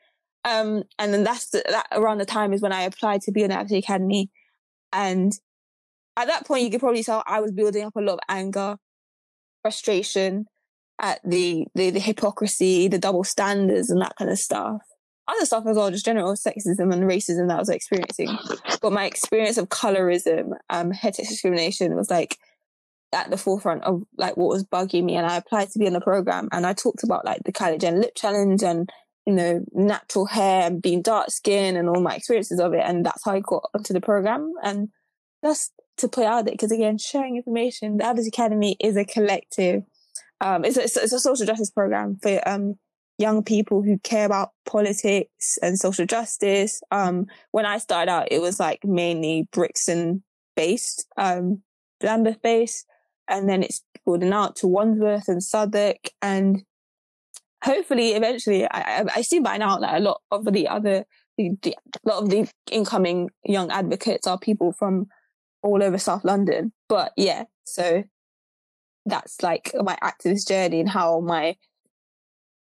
[0.44, 3.44] Um, and then that's the, that around the time is when I applied to be
[3.44, 4.30] on the Academy.
[4.92, 5.32] And
[6.20, 8.76] at that point, you could probably tell I was building up a lot of anger,
[9.62, 10.46] frustration
[11.00, 14.82] at the, the, the hypocrisy, the double standards and that kind of stuff.
[15.28, 18.36] Other stuff as well, just general sexism and racism that I was experiencing.
[18.82, 22.36] But my experience of colorism, um, head discrimination was like,
[23.12, 25.92] at the forefront of like what was bugging me and I applied to be in
[25.92, 28.88] the program and I talked about like the Jenner lip challenge and
[29.26, 33.04] you know natural hair and being dark skin and all my experiences of it and
[33.04, 34.88] that's how I got onto the program and
[35.42, 39.82] that's to play out it because again sharing information the Advocacy Academy is a collective
[40.40, 42.76] um it's a, it's a social justice program for um
[43.20, 46.80] young people who care about politics and social justice.
[46.90, 50.22] Um, when I started out, it was like mainly Brixton
[50.56, 51.62] based, um,
[52.02, 52.86] Lambeth based,
[53.28, 56.64] and then it's broadened out to Wandsworth and Southwark, and
[57.62, 61.04] hopefully, eventually, I, I see by now that a lot of the other,
[61.36, 65.08] the, the, a lot of the incoming young advocates are people from
[65.62, 66.72] all over South London.
[66.88, 68.04] But yeah, so
[69.06, 71.56] that's like my activist journey and how my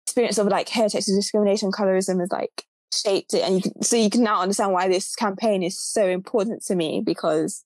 [0.07, 3.43] experience of like texture discrimination, colorism has like shaped it.
[3.43, 6.75] And you can, so you can now understand why this campaign is so important to
[6.75, 7.65] me because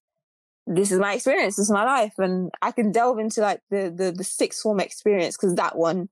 [0.67, 2.15] this is my experience, this is my life.
[2.19, 6.09] And I can delve into like the, the, the sixth form experience because that one,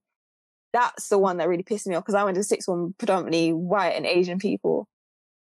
[0.73, 3.53] that's the one that really pissed me off because I went to sixth form predominantly
[3.53, 4.87] white and Asian people.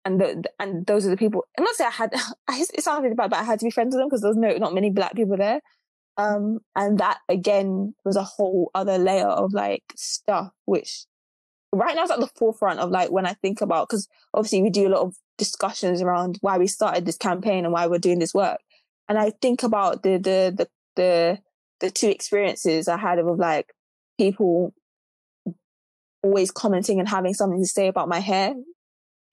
[0.06, 2.14] And the, and those are the people, I'm not saying I had,
[2.50, 4.38] it sounds really bad, but I had to be friends with them because there was
[4.38, 5.62] no, not many black people there.
[6.18, 11.06] Um, and that again was a whole other layer of like stuff, which
[11.74, 14.70] right now is at the forefront of like when I think about, because obviously we
[14.70, 18.20] do a lot of discussions around why we started this campaign and why we're doing
[18.20, 18.60] this work.
[19.10, 21.40] And I think about the, the, the, the,
[21.80, 23.74] the two experiences I had of like
[24.18, 24.74] people
[26.22, 28.54] always commenting and having something to say about my hair.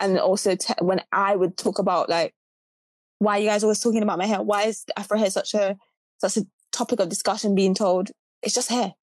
[0.00, 2.34] And also t- when I would talk about like,
[3.18, 4.42] why you guys always talking about my hair?
[4.42, 5.76] Why is Afro hair such a,
[6.18, 8.10] such a topic of discussion being told,
[8.42, 8.94] it's just hair.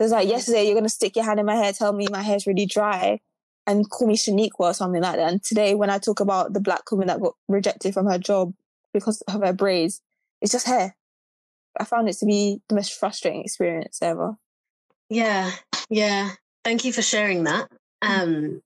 [0.00, 2.46] It's like yesterday you're gonna stick your hand in my hair, tell me my hair's
[2.46, 3.20] really dry,
[3.66, 5.30] and call me Shaniqua or something like that.
[5.30, 8.54] And today when I talk about the black woman that got rejected from her job
[8.92, 10.00] because of her braids,
[10.40, 10.96] it's just hair.
[11.78, 14.36] I found it to be the most frustrating experience ever.
[15.08, 15.50] Yeah,
[15.90, 16.30] yeah.
[16.64, 17.70] Thank you for sharing that.
[18.02, 18.20] Mm.
[18.22, 18.62] Um,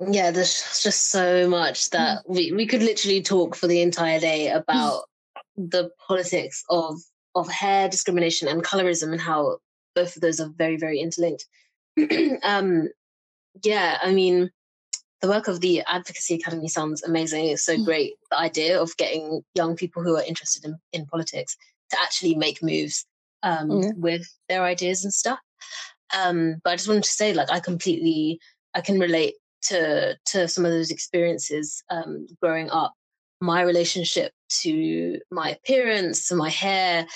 [0.00, 2.34] yeah, there's just so much that mm.
[2.34, 5.04] we, we could literally talk for the entire day about
[5.56, 6.98] the politics of
[7.36, 9.58] of hair discrimination and colorism and how
[9.94, 11.46] both of those are very, very interlinked.
[12.42, 12.88] um,
[13.62, 14.50] yeah, I mean,
[15.20, 17.46] the work of the Advocacy Academy sounds amazing.
[17.46, 17.84] It's so mm.
[17.84, 18.14] great.
[18.30, 21.56] The idea of getting young people who are interested in, in politics
[21.90, 23.04] to actually make moves
[23.42, 25.38] um, with their ideas and stuff.
[26.16, 28.38] Um, but I just wanted to say, like, I completely,
[28.74, 32.94] I can relate to to some of those experiences um, growing up
[33.40, 37.06] my relationship to my appearance, to my hair,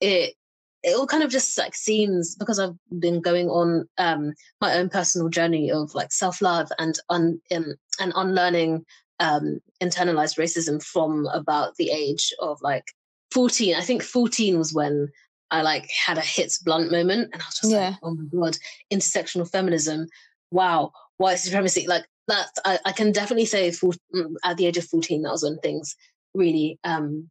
[0.00, 0.34] it
[0.82, 4.88] it all kind of just like seems because I've been going on um, my own
[4.88, 8.84] personal journey of like self love and un um, and unlearning
[9.18, 12.84] um, internalized racism from about the age of like
[13.32, 13.74] 14.
[13.74, 15.08] I think 14 was when
[15.50, 17.88] I like had a hits blunt moment and I was just yeah.
[17.90, 18.56] like, oh my God,
[18.92, 20.06] intersectional feminism.
[20.50, 21.86] Wow, white supremacy.
[21.86, 25.30] Like that I, I can definitely say for, mm, at the age of 14 that
[25.30, 25.96] was when things
[26.34, 27.30] really um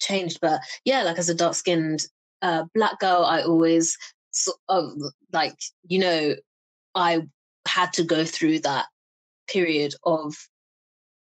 [0.00, 2.06] changed but yeah like as a dark skinned
[2.40, 3.96] uh black girl i always
[4.30, 4.92] sort of
[5.32, 6.34] like you know
[6.94, 7.22] i
[7.68, 8.86] had to go through that
[9.48, 10.34] period of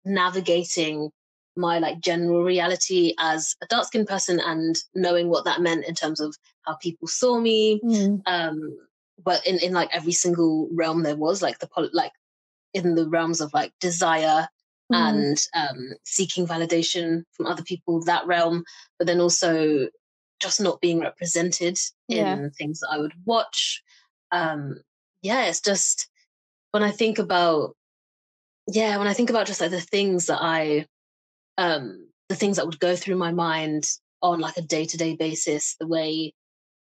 [0.06, 1.10] navigating
[1.58, 5.94] my like general reality as a dark skinned person and knowing what that meant in
[5.94, 8.22] terms of how people saw me mm.
[8.26, 8.78] um
[9.24, 12.12] but in, in like every single realm there was like the like
[12.74, 14.48] in the realms of like desire
[14.92, 14.96] mm.
[14.96, 18.64] and um, seeking validation from other people, that realm,
[18.98, 19.88] but then also
[20.40, 22.34] just not being represented yeah.
[22.34, 23.82] in things that I would watch.
[24.32, 24.82] Um,
[25.22, 26.10] yeah, it's just
[26.72, 27.76] when I think about,
[28.68, 30.88] yeah, when I think about just like the things that I,
[31.58, 33.88] um, the things that would go through my mind
[34.22, 36.34] on like a day to day basis, the way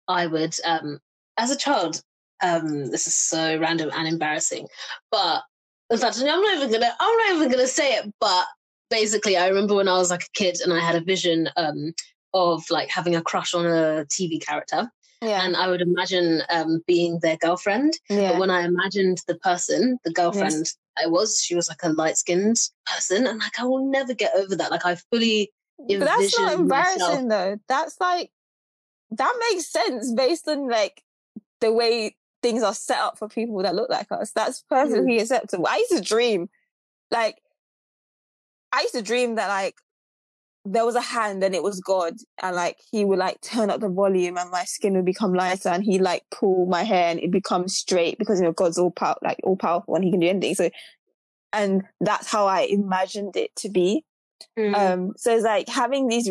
[0.06, 1.00] I would, um,
[1.36, 2.02] as a child,
[2.42, 4.68] um, this is so random and embarrassing,
[5.10, 5.42] but
[5.90, 6.92] in fact, I'm not even gonna.
[7.00, 8.12] I'm not even gonna say it.
[8.20, 8.46] But
[8.90, 11.94] basically, I remember when I was like a kid and I had a vision um,
[12.34, 14.90] of like having a crush on a TV character.
[15.20, 15.44] Yeah.
[15.44, 17.94] And I would imagine um, being their girlfriend.
[18.08, 18.32] Yeah.
[18.32, 20.76] But when I imagined the person, the girlfriend yes.
[20.96, 23.26] I was, she was like a light skinned person.
[23.26, 24.70] And like, I will never get over that.
[24.70, 27.28] Like, I fully But that's not embarrassing myself.
[27.28, 27.56] though.
[27.68, 28.30] That's like,
[29.10, 31.02] that makes sense based on like
[31.60, 34.32] the way things are set up for people that look like us.
[34.32, 35.22] That's perfectly mm.
[35.22, 35.66] acceptable.
[35.68, 36.48] I used to dream,
[37.10, 37.38] like,
[38.72, 39.76] I used to dream that like
[40.64, 43.80] there was a hand and it was God, and like he would like turn up
[43.80, 47.20] the volume and my skin would become lighter, and he like pull my hair and
[47.20, 50.20] it becomes straight because you know God's all power, like all powerful and he can
[50.20, 50.54] do anything.
[50.54, 50.70] So,
[51.52, 54.04] and that's how I imagined it to be.
[54.58, 54.74] Mm.
[54.74, 56.30] Um, so it's like having these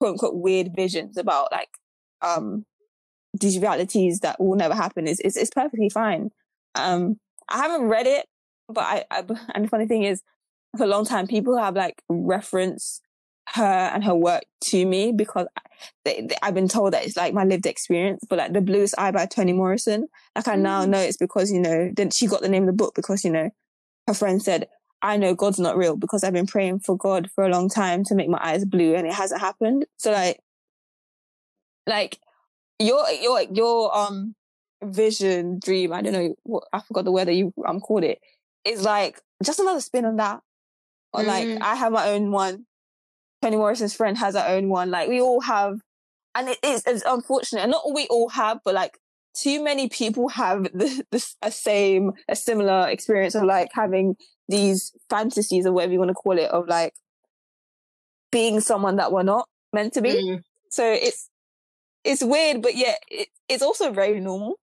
[0.00, 1.68] quote unquote weird visions about like
[2.22, 2.64] um
[3.34, 6.30] these realities that will never happen is is, is perfectly fine.
[6.74, 7.18] Um,
[7.48, 8.26] I haven't read it,
[8.68, 9.18] but I, I
[9.54, 10.22] and the funny thing is,
[10.76, 13.00] for a long time, people have like reference
[13.50, 15.46] her and her work to me because
[16.04, 18.24] they, they, I've been told that it's like my lived experience.
[18.28, 20.88] But like the Bluest Eye by Toni Morrison, like I now mm.
[20.88, 23.30] know it's because you know then she got the name of the book because you
[23.30, 23.50] know
[24.06, 24.68] her friend said
[25.04, 28.04] I know God's not real because I've been praying for God for a long time
[28.04, 29.84] to make my eyes blue and it hasn't happened.
[29.98, 30.40] So like,
[31.86, 32.18] like
[32.78, 34.34] your your your um
[34.82, 38.18] vision dream I don't know what I forgot the word that you um called it
[38.64, 40.40] is like just another spin on that.
[41.12, 41.26] Or mm.
[41.26, 42.66] like I have my own one.
[43.42, 44.90] Toni Morrison's friend has her own one.
[44.90, 45.80] Like we all have,
[46.34, 47.62] and it is it's unfortunate.
[47.62, 48.98] And not all we all have, but like
[49.36, 54.16] too many people have the, the a same a similar experience of like having
[54.48, 56.94] these fantasies or whatever you want to call it of like
[58.30, 60.10] being someone that we're not meant to be.
[60.10, 60.42] Mm.
[60.70, 61.30] So it's
[62.04, 64.58] it's weird, but yeah, it, it's also very normal.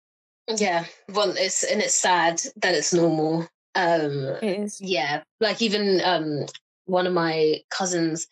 [0.48, 3.48] Yeah, well, it's and it's sad that it's normal.
[3.74, 4.80] Um, it is.
[4.80, 6.46] Yeah, like even um,
[6.86, 8.26] one of my cousins,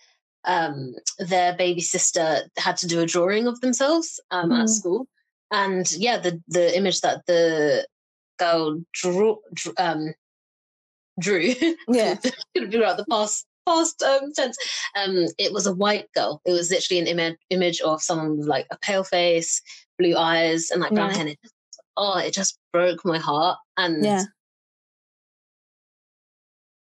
[0.44, 4.62] um, their baby sister had to do a drawing of themselves um, mm.
[4.62, 5.06] at school,
[5.50, 7.86] and yeah, the the image that the
[8.38, 10.14] girl drew, drew um,
[11.18, 11.54] drew,
[11.88, 12.16] yeah,
[12.54, 14.56] throughout the past past um, tense.
[14.96, 16.40] Um, it was a white girl.
[16.44, 19.62] It was literally an image image of someone with like a pale face,
[19.98, 21.34] blue eyes, and like brown hair.
[21.96, 23.58] oh, it just broke my heart.
[23.76, 24.24] And yeah.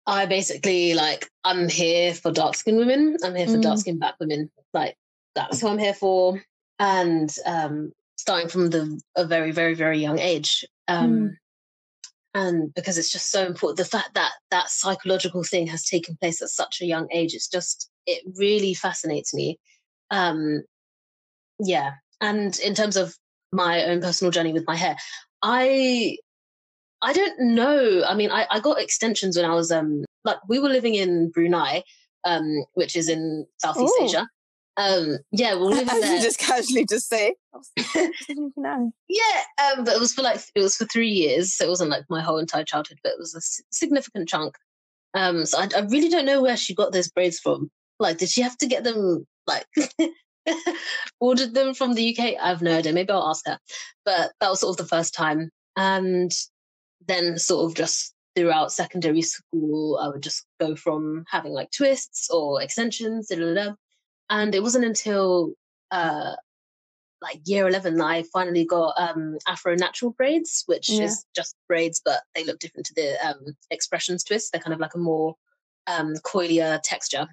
[0.06, 3.18] I basically like I'm here for dark skinned women.
[3.24, 3.62] I'm here for mm.
[3.62, 4.52] dark skinned black women.
[4.74, 4.96] Like
[5.36, 6.42] that's who I'm here for.
[6.80, 10.66] And um, starting from the a very very very young age.
[10.88, 11.36] Um, mm
[12.34, 13.78] and because it's just so important.
[13.78, 17.48] The fact that that psychological thing has taken place at such a young age it's
[17.48, 19.60] just it really fascinates me.
[20.12, 20.64] Um
[21.60, 21.92] yeah
[22.22, 23.16] and in terms of
[23.52, 24.96] my own personal journey with my hair
[25.44, 26.18] i
[27.02, 28.04] i don't know.
[28.08, 31.30] I mean i, I got extensions when i was um like we were living in
[31.30, 31.84] brunei
[32.26, 34.06] um which is in southeast Ooh.
[34.06, 34.28] asia
[34.78, 35.86] um, yeah, we'll there.
[36.22, 37.36] just casually just say,
[39.08, 39.42] yeah,
[39.78, 42.06] um, but it was for like it was for three years, so it wasn't like
[42.10, 44.56] my whole entire childhood, but it was a significant chunk.
[45.14, 47.70] Um, so I, I really don't know where she got those braids from.
[48.00, 49.68] Like, did she have to get them like
[51.20, 52.36] ordered them from the UK?
[52.42, 52.94] I have no idea.
[52.94, 53.60] Maybe I'll ask her.
[54.06, 56.32] But that was sort of the first time, and
[57.08, 62.30] then sort of just throughout secondary school, I would just go from having like twists
[62.32, 63.74] or extensions, da, da, da,
[64.30, 65.54] and it wasn't until
[65.92, 66.34] uh,
[67.24, 71.04] like year 11 that I finally got um, Afro natural braids, which yeah.
[71.04, 74.52] is just braids, but they look different to the um, expressions twist.
[74.52, 75.36] They're kind of like a more
[75.88, 77.28] um, coilier texture.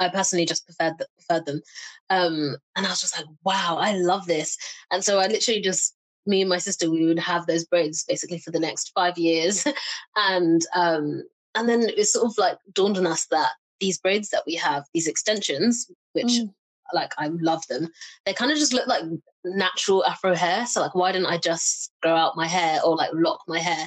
[0.00, 1.62] I personally just preferred, preferred them.
[2.10, 4.58] Um, and I was just like, wow, I love this.
[4.90, 5.94] And so I literally just,
[6.26, 9.64] me and my sister, we would have those braids basically for the next five years.
[10.16, 11.22] and, um,
[11.54, 13.52] and then it sort of like dawned on us that
[13.84, 16.50] these braids that we have, these extensions, which mm.
[16.94, 17.88] like I love them,
[18.24, 19.04] they kind of just look like
[19.44, 20.66] natural afro hair.
[20.66, 23.86] So like why didn't I just grow out my hair or like lock my hair?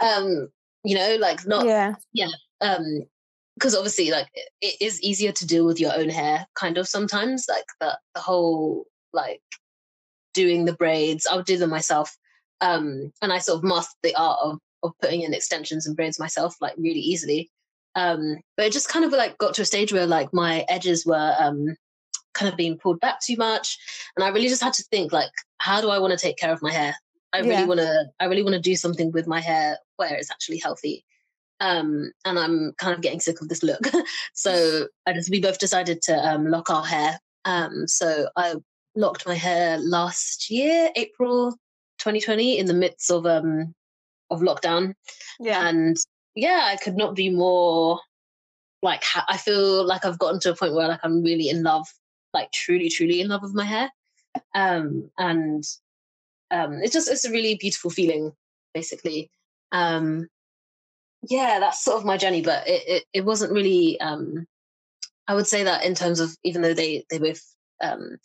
[0.00, 0.48] Um,
[0.84, 1.94] you know, like not yeah.
[2.12, 2.28] Yeah.
[2.60, 3.04] Um
[3.54, 6.86] because obviously like it, it is easier to deal with your own hair kind of
[6.86, 9.42] sometimes like the the whole like
[10.32, 12.16] doing the braids i would do them myself
[12.60, 16.20] um and i sort of mastered the art of of putting in extensions and braids
[16.20, 17.50] myself like really easily
[17.98, 21.04] um, but it just kind of like got to a stage where like my edges
[21.04, 21.74] were um,
[22.32, 23.76] kind of being pulled back too much,
[24.16, 26.52] and I really just had to think like, how do I want to take care
[26.52, 26.94] of my hair?
[27.32, 27.64] I really yeah.
[27.64, 28.04] want to.
[28.20, 31.04] I really want to do something with my hair where it's actually healthy.
[31.60, 33.84] Um, and I'm kind of getting sick of this look.
[34.32, 37.18] so I just we both decided to um, lock our hair.
[37.44, 38.54] Um, so I
[38.94, 41.50] locked my hair last year, April
[41.98, 43.74] 2020, in the midst of um
[44.30, 44.94] of lockdown.
[45.40, 45.68] Yeah.
[45.68, 45.96] And
[46.34, 48.00] yeah, I could not be more
[48.82, 51.62] like ha- I feel like I've gotten to a point where like I'm really in
[51.62, 51.86] love,
[52.32, 53.90] like truly, truly in love with my hair.
[54.54, 55.64] Um, and
[56.50, 58.32] um, it's just it's a really beautiful feeling,
[58.74, 59.30] basically.
[59.72, 60.28] Um,
[61.28, 64.00] yeah, that's sort of my journey, but it it, it wasn't really.
[64.00, 64.46] Um,
[65.26, 67.42] I would say that in terms of even though they they both
[67.82, 68.16] um,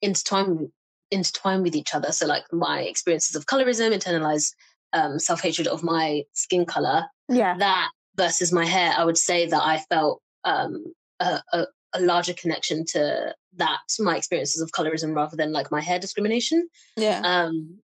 [0.00, 0.70] intertwine
[1.10, 2.12] intertwine with each other.
[2.12, 4.54] So like my experiences of colorism, internalized
[4.92, 9.46] um, self hatred of my skin color, yeah, that versus my hair, I would say
[9.46, 10.84] that I felt um,
[11.20, 15.80] a, a, a, larger connection to that my experiences of colorism rather than like my
[15.80, 16.68] hair discrimination.
[16.96, 17.20] Yeah.
[17.24, 17.78] Um,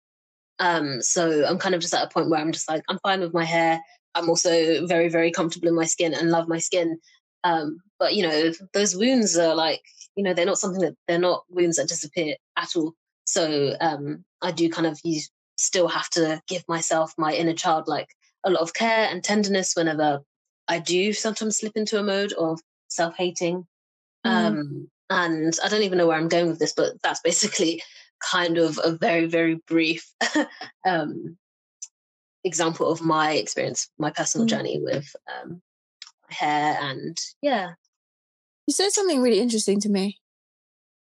[0.59, 3.20] um, so I'm kind of just at a point where I'm just like I'm fine
[3.20, 3.81] with my hair.
[4.14, 6.98] I'm also very very comfortable in my skin and love my skin.
[7.44, 9.83] Um, but you know those wounds are like
[10.16, 12.94] you know they're not something that they're not wounds that disappear at all.
[13.24, 17.88] So um, I do kind of use still have to give myself, my inner child,
[17.88, 18.09] like
[18.44, 20.20] a lot of care and tenderness whenever
[20.68, 23.66] I do sometimes slip into a mode of self hating.
[24.24, 27.83] Um, and I don't even know where I'm going with this, but that's basically
[28.20, 30.07] kind of a very, very brief
[30.87, 31.38] um,
[32.44, 34.51] example of my experience, my personal Mm.
[34.51, 35.62] journey with um,
[36.29, 36.79] my hair.
[36.81, 37.72] And yeah,
[38.66, 40.18] You said something really interesting to me.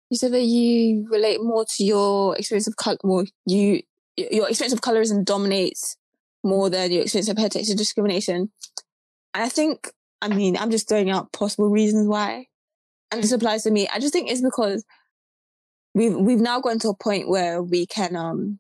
[0.10, 2.98] You said that you relate more to your experience of color.
[3.04, 3.82] Well, you
[4.16, 5.96] your experience of colorism dominates
[6.44, 8.52] more than your experience of hair texture discrimination.
[9.34, 12.48] And I think, I mean, I'm just throwing out possible reasons why,
[13.12, 13.88] and this applies to me.
[13.88, 14.84] I just think it's because
[15.94, 18.60] we've we've now gotten to a point where we can um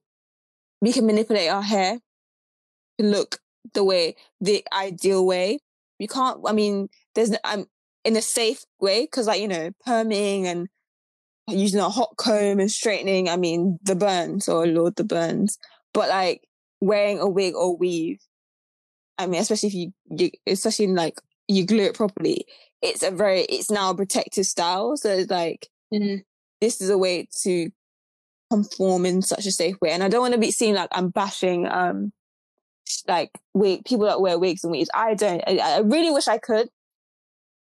[0.81, 1.99] we can manipulate our hair
[2.99, 3.39] to look
[3.73, 5.59] the way the ideal way.
[5.99, 6.41] You can't.
[6.45, 7.65] I mean, there's no- I'm
[8.03, 10.67] in a safe way because like you know perming and
[11.47, 15.57] using a hot comb and straightening i mean the burns oh lord the burns
[15.93, 16.41] but like
[16.83, 18.19] wearing a wig or weave
[19.17, 22.45] i mean especially if you, you especially in like you glue it properly
[22.81, 26.23] it's a very it's now a protective style so it's like Mhm.
[26.61, 27.69] this is a way to
[28.51, 31.09] conform in such a safe way and i don't want to be seen like i'm
[31.09, 32.11] bashing um
[33.07, 36.37] like wig people that wear wigs and weaves i don't i, I really wish i
[36.37, 36.69] could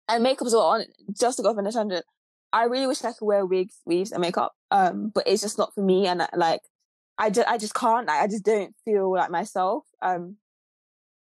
[0.07, 0.67] and makeup's as well.
[0.67, 0.83] On
[1.19, 2.05] just to go off on a tangent,
[2.53, 4.53] I really wish I could wear wigs, weaves, and makeup.
[4.71, 6.61] Um, but it's just not for me, and I, like,
[7.17, 8.09] I just, I just can't.
[8.09, 9.83] I just don't feel like myself.
[10.01, 10.37] Um,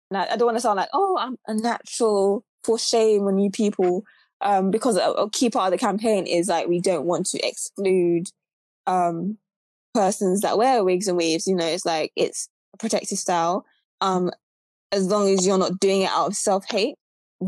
[0.10, 2.44] and I, I don't want to sound like, oh, I'm a natural.
[2.64, 4.04] For shame on you people,
[4.42, 7.48] um, because a, a key part of the campaign is like we don't want to
[7.48, 8.28] exclude,
[8.86, 9.38] um,
[9.94, 11.48] persons that wear wigs and weaves.
[11.48, 13.66] You know, it's like it's a protective style.
[14.02, 14.32] Um,
[14.92, 16.96] as long as you're not doing it out of self hate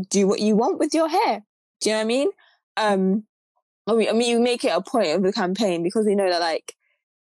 [0.08, 1.42] do what you want with your hair.
[1.80, 2.30] Do you know what I mean?
[2.76, 3.24] Um,
[3.86, 6.28] I mean, I mean, you make it a point of the campaign because we know
[6.28, 6.74] that like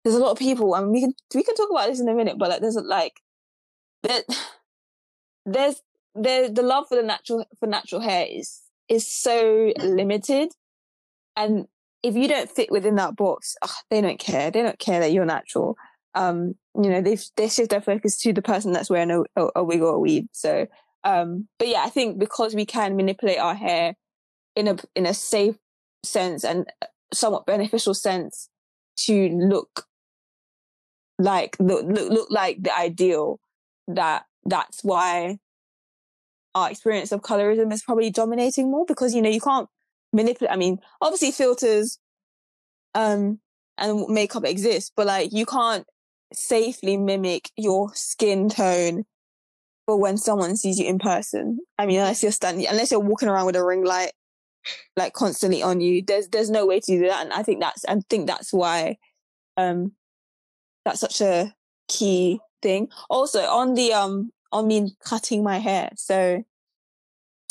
[0.04, 2.08] there's a lot of people, I and we can we can talk about this in
[2.08, 3.20] a minute, but like there's like
[4.02, 4.22] there,
[5.46, 5.82] there's
[6.14, 10.52] there the love for the natural for natural hair is is so limited,
[11.36, 11.66] and
[12.02, 14.50] if you don't fit within that box, ugh, they don't care.
[14.50, 15.76] They don't care that you're natural.
[16.14, 19.48] Um, you know, they they shift their focus to the person that's wearing a, a,
[19.56, 20.26] a wig or a weave.
[20.32, 20.66] So
[21.04, 23.94] um, but yeah, I think because we can manipulate our hair
[24.54, 25.56] in a in a safe
[26.04, 26.66] sense and
[27.12, 28.48] somewhat beneficial sense
[28.96, 29.86] to look
[31.20, 33.38] like look look, like the ideal,
[33.88, 35.38] that that's why
[36.54, 39.68] our experience of colorism is probably dominating more because you know you can't
[40.12, 40.52] manipulate.
[40.52, 41.98] I mean, obviously filters
[42.94, 43.38] um
[43.78, 45.86] and makeup exist, but like you can't
[46.32, 49.04] safely mimic your skin tone
[49.86, 51.58] for when someone sees you in person.
[51.78, 54.12] I mean, unless you're standing, unless you're walking around with a ring light,
[54.96, 57.24] like constantly on you, there's there's no way to do that.
[57.24, 58.98] And I think that's I think that's why,
[59.56, 59.92] um,
[60.84, 61.54] that's such a
[61.88, 62.88] key thing.
[63.08, 65.90] Also, on the um, on me cutting my hair.
[65.96, 66.44] So,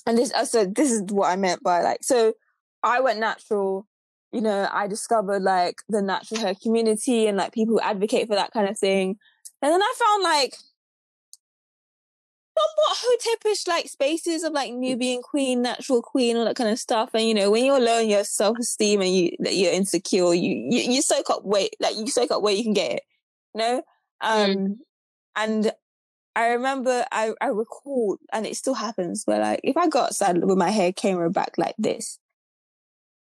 [0.05, 2.33] and this uh, so this is what I meant by like so,
[2.83, 3.85] I went natural.
[4.31, 8.35] You know, I discovered like the natural hair community and like people who advocate for
[8.35, 9.17] that kind of thing.
[9.61, 10.53] And then I found like
[12.59, 17.09] somewhat hotepish like spaces of like Nubian queen, natural queen, all that kind of stuff.
[17.13, 20.33] And you know, when you're low in your self esteem and you that you're insecure,
[20.33, 23.03] you, you you soak up weight, like you soak up where you can get it.
[23.53, 23.83] Know?
[24.21, 24.79] Um
[25.35, 25.71] and
[26.35, 30.43] I remember I, I recall, and it still happens where like if I got outside
[30.43, 32.19] with my hair cane rowed back like this,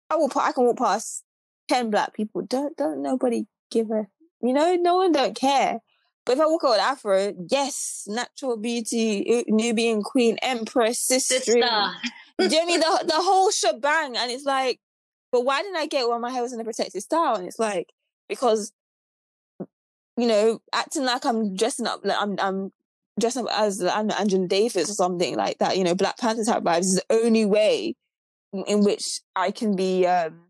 [0.09, 1.23] I will I can walk past
[1.67, 2.43] ten black people.
[2.43, 4.07] Don't don't nobody give a
[4.43, 5.79] you know, no one don't care.
[6.25, 11.35] But if I walk out with Afro, yes, natural beauty, Nubian queen, empress, sister.
[11.35, 11.53] Sister.
[11.53, 12.79] Do you know I mean?
[12.79, 14.15] The, the whole shebang.
[14.17, 14.79] And it's like,
[15.31, 17.35] but why didn't I get it when my hair was in a protected style?
[17.35, 17.89] And it's like,
[18.29, 18.71] because,
[20.17, 22.71] you know, acting like I'm dressing up, like I'm, I'm
[23.19, 26.63] dressing up as I'm Angela Davis or something like that, you know, Black Panther type
[26.63, 27.95] vibes is the only way
[28.51, 30.41] in, in which I can be um,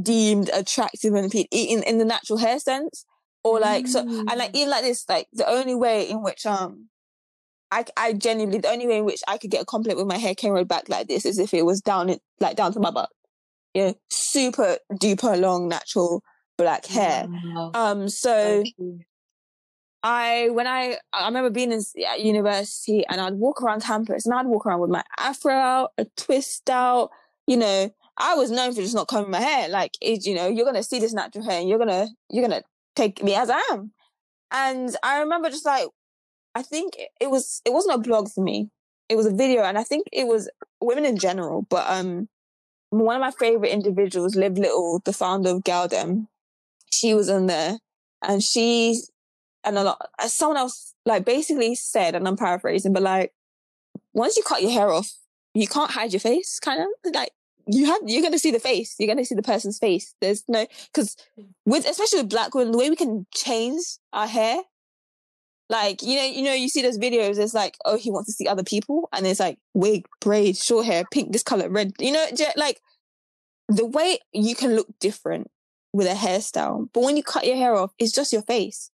[0.00, 3.04] deemed attractive and in, in the natural hair sense
[3.44, 6.88] or like so and like even like this like the only way in which um
[7.70, 10.18] I I genuinely the only way in which I could get a compliment with my
[10.18, 12.80] hair cane rowed back like this is if it was down it like down to
[12.80, 13.10] my butt.
[13.74, 16.22] Yeah, super duper long natural
[16.58, 17.26] black hair.
[17.28, 17.70] Wow.
[17.74, 18.62] Um, so
[20.02, 24.34] I when I I remember being in at university and I'd walk around campus and
[24.34, 27.10] I'd walk around with my afro out, a twist out.
[27.46, 29.68] You know, I was known for just not combing my hair.
[29.68, 32.62] Like, it, you know, you're gonna see this natural hair and you're gonna you're gonna
[32.96, 33.92] take me as I am.
[34.50, 35.86] And I remember just like
[36.54, 38.70] I think it- it was it wasn't a blog for me.
[39.08, 40.48] It was a video, and I think it was
[40.80, 41.62] women in general.
[41.68, 42.28] But um,
[42.90, 46.26] one of my favorite individuals, Liv Little, the founder of Galdem,
[46.92, 47.78] she was in there,
[48.22, 49.02] and she
[49.64, 53.32] and a lot uh, someone else like basically said, and I'm paraphrasing, but like
[54.12, 55.10] once you cut your hair off,
[55.54, 56.58] you can't hide your face.
[56.60, 57.30] Kind of like
[57.66, 58.94] you have you're gonna see the face.
[58.98, 60.14] You're gonna see the person's face.
[60.20, 61.46] There's no because mm.
[61.64, 63.82] with especially with black women, the way we can change
[64.12, 64.58] our hair,
[65.68, 67.38] like you know, you know, you see those videos.
[67.38, 70.86] It's like, oh, he wants to see other people, and it's like wig, braid, short
[70.86, 71.92] hair, pink, this color, red.
[71.98, 72.26] You know,
[72.56, 72.80] like
[73.68, 75.50] the way you can look different
[75.92, 76.88] with a hairstyle.
[76.92, 78.90] But when you cut your hair off, it's just your face.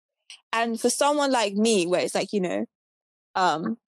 [0.53, 2.67] And for someone like me, where it's like, you know,
[3.35, 3.79] um,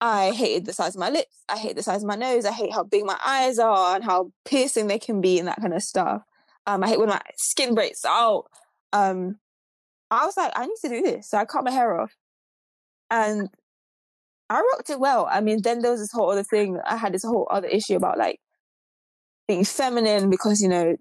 [0.00, 1.44] I hated the size of my lips.
[1.48, 2.46] I hate the size of my nose.
[2.46, 5.60] I hate how big my eyes are and how piercing they can be and that
[5.60, 6.22] kind of stuff.
[6.66, 8.44] Um, I hate when my skin breaks out.
[8.92, 9.38] Um,
[10.10, 11.30] I was like, I need to do this.
[11.30, 12.14] So I cut my hair off.
[13.10, 13.48] And
[14.48, 15.28] I rocked it well.
[15.30, 16.78] I mean, then there was this whole other thing.
[16.84, 18.40] I had this whole other issue about like
[19.46, 20.96] being feminine because, you know,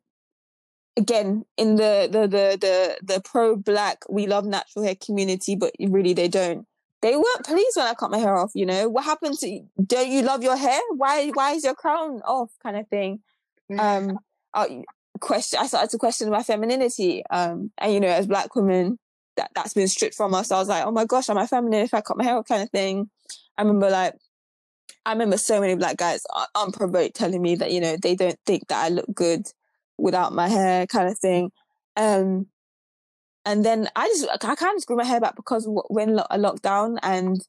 [0.98, 5.74] again in the the the the, the pro black we love natural hair community but
[5.80, 6.66] really they don't.
[7.02, 8.90] They weren't pleased when i cut my hair off you know?
[8.90, 10.80] What happened to don't you love your hair?
[10.96, 12.52] Why why is your crown off?
[12.62, 13.22] Kind of thing.
[13.78, 14.20] Um
[14.54, 14.84] I,
[15.22, 18.98] question i started to question my femininity um and you know as black women
[19.36, 20.52] that that's been stripped from us.
[20.52, 22.48] I was like oh my gosh am i feminine if i cut my hair off?
[22.48, 23.10] Kind of thing.
[23.58, 24.16] I remember like
[25.06, 26.24] I remember so many black guys
[26.56, 29.48] unprovoked telling me that, you know, they don't think that I look good
[30.00, 31.52] without my hair kind of thing.
[31.96, 32.48] Um,
[33.46, 36.62] and then I just, I kind of grew my hair back because when I locked
[36.62, 37.44] down and,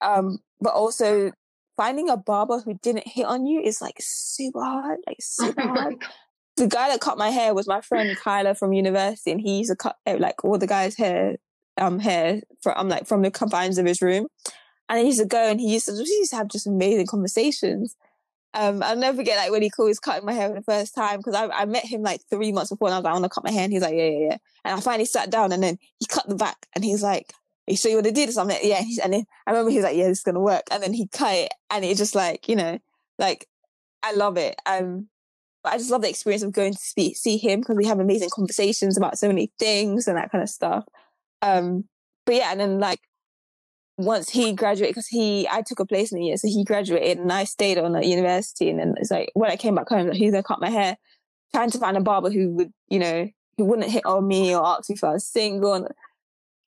[0.00, 1.32] um, but also
[1.76, 5.96] finding a barber who didn't hit on you is like super hard, like super hard.
[6.56, 9.70] The guy that cut my hair was my friend Kyler from university and he used
[9.70, 11.36] to cut eh, like all the guys' hair,
[11.78, 14.26] um, hair from, um, like from the confines of his room.
[14.88, 17.06] And he used to go and he used to, he used to have just amazing
[17.06, 17.96] conversations.
[18.52, 20.94] Um, I'll never forget like when he called was cutting my hair for the first
[20.94, 23.14] time because I, I met him like three months before and I was like, I
[23.14, 23.62] want to cut my hair.
[23.62, 24.36] And he's like, yeah, yeah, yeah.
[24.64, 27.32] And I finally sat down and then he cut the back and he's like,
[27.68, 28.36] Are you sure you want to do this?
[28.36, 28.82] I'm like, yeah.
[29.02, 30.64] And then I remember he was like, yeah, this is going to work.
[30.70, 32.78] And then he cut it and it's just like, you know,
[33.18, 33.46] like
[34.02, 34.56] I love it.
[34.66, 35.08] Um,
[35.62, 38.00] but I just love the experience of going to speak, see him because we have
[38.00, 40.84] amazing conversations about so many things and that kind of stuff.
[41.42, 41.84] Um,
[42.26, 43.00] but yeah, and then like
[44.04, 47.44] once he graduated, because he, I took a placement year, so he graduated and I
[47.44, 48.70] stayed on at university.
[48.70, 50.96] And then it's like, when I came back home, he's gonna cut my hair,
[51.54, 54.64] trying to find a barber who would, you know, who wouldn't hit on me or
[54.64, 55.88] ask me if I was single and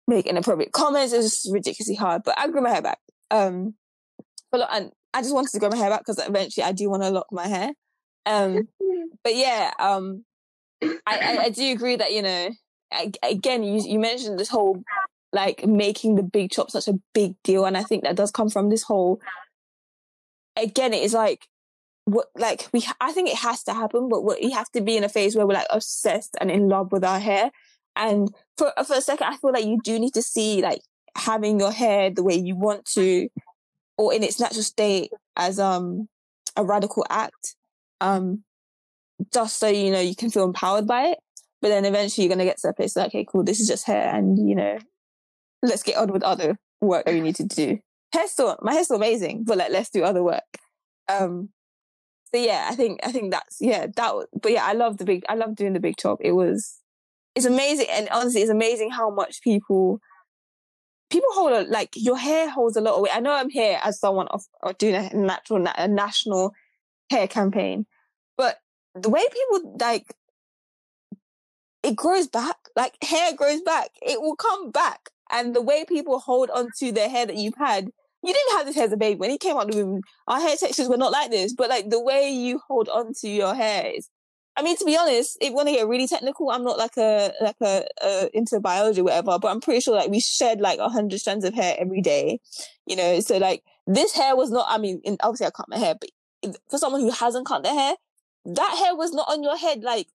[0.07, 1.13] make inappropriate comments.
[1.13, 2.99] It was just ridiculously hard, but I grew my hair back.
[3.31, 3.75] Um,
[4.53, 7.03] but and I just wanted to grow my hair back because eventually I do want
[7.03, 7.73] to lock my hair.
[8.25, 8.69] Um,
[9.25, 10.25] but yeah, um,
[10.83, 12.51] I, I, I do agree that, you know,
[13.23, 14.83] again, you, you mentioned this whole
[15.37, 17.65] like making the big chop such a big deal.
[17.65, 19.21] And I think that does come from this whole,
[20.57, 21.47] again, it is like,
[22.07, 25.05] what, like we, I think it has to happen, but we have to be in
[25.05, 27.53] a phase where we're like obsessed and in love with our hair.
[27.95, 28.29] And
[28.59, 30.81] for, for a second, I feel like you do need to see like
[31.17, 33.29] having your hair the way you want to,
[33.97, 36.09] or in its natural state as, um,
[36.57, 37.55] a radical act.
[38.01, 38.43] Um,
[39.33, 41.19] just so you know you can feel empowered by it.
[41.63, 43.87] But then eventually you're gonna get to a place like, okay, cool, this is just
[43.87, 44.79] hair, and you know,
[45.69, 47.79] let's get on with other work that we need to do.
[48.27, 50.59] Still, my hair's amazing, but like, let's do other work.
[51.09, 51.51] Um,
[52.33, 55.25] so yeah, I think, I think that's, yeah, that, but yeah, I love the big,
[55.29, 56.19] I love doing the big chop.
[56.23, 56.81] It was,
[57.35, 57.87] it's amazing.
[57.91, 60.01] And honestly, it's amazing how much people,
[61.11, 63.15] people hold a, like your hair holds a lot of weight.
[63.15, 66.53] I know I'm here as someone of, of doing a natural, a national
[67.11, 67.87] hair campaign,
[68.39, 68.59] but
[68.95, 70.07] the way people like
[71.87, 72.57] it grows back.
[72.75, 73.91] Like hair grows back.
[74.03, 75.11] It will come back.
[75.31, 77.89] And the way people hold onto their hair that you've had,
[78.23, 79.19] you didn't have this hair as a baby.
[79.19, 81.55] When he came out of the womb, our hair textures were not like this.
[81.55, 84.09] But like the way you hold onto your hair is,
[84.57, 86.97] I mean, to be honest, if you want to get really technical, I'm not like
[86.97, 90.61] a like a, a into biology or whatever, but I'm pretty sure like we shed
[90.61, 92.41] like a hundred strands of hair every day,
[92.87, 93.21] you know.
[93.21, 94.67] So like this hair was not.
[94.69, 97.97] I mean, obviously I cut my hair, but for someone who hasn't cut their hair,
[98.47, 100.09] that hair was not on your head like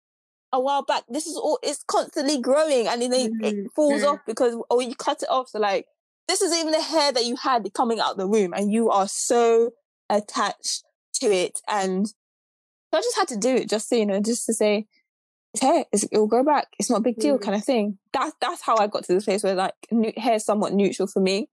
[0.51, 1.03] a while back.
[1.09, 3.43] This is all it's constantly growing and then mm-hmm.
[3.43, 5.49] it falls off because oh you cut it off.
[5.49, 5.85] So like
[6.27, 9.07] this is even the hair that you had coming out the womb and you are
[9.07, 9.71] so
[10.09, 10.83] attached
[11.15, 11.59] to it.
[11.67, 14.87] And so I just had to do it just so you know, just to say
[15.53, 16.67] it's hair, it's, it'll grow back.
[16.77, 17.45] It's not a big deal mm-hmm.
[17.45, 17.97] kind of thing.
[18.13, 19.73] That's that's how I got to this place where like
[20.17, 21.49] hair is somewhat neutral for me.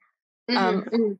[0.50, 0.56] Mm-hmm.
[0.56, 1.12] Um mm-hmm.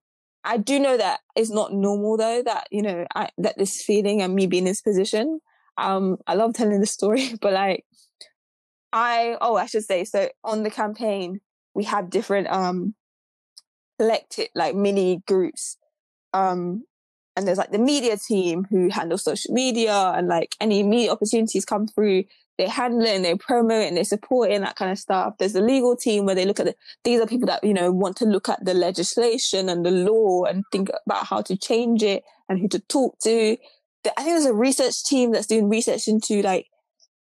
[0.47, 4.23] I do know that it's not normal though, that, you know, I, that this feeling
[4.23, 5.41] and me being in this position.
[5.79, 7.85] Um, I love telling the story, but like,
[8.93, 11.41] I, oh, I should say, so on the campaign,
[11.75, 12.95] we have different, um,
[13.99, 15.77] collected like mini groups.
[16.33, 16.85] Um,
[17.37, 21.67] and there's like the media team who handle social media and like any media opportunities
[21.67, 22.25] come through,
[22.57, 24.99] they handle it and they promote it and they support it and that kind of
[24.99, 25.35] stuff.
[25.39, 26.75] There's the legal team where they look at the,
[27.05, 30.45] these are people that, you know, want to look at the legislation and the law
[30.45, 33.59] and think about how to change it and who to talk to
[34.17, 36.67] I think there's a research team that's doing research into like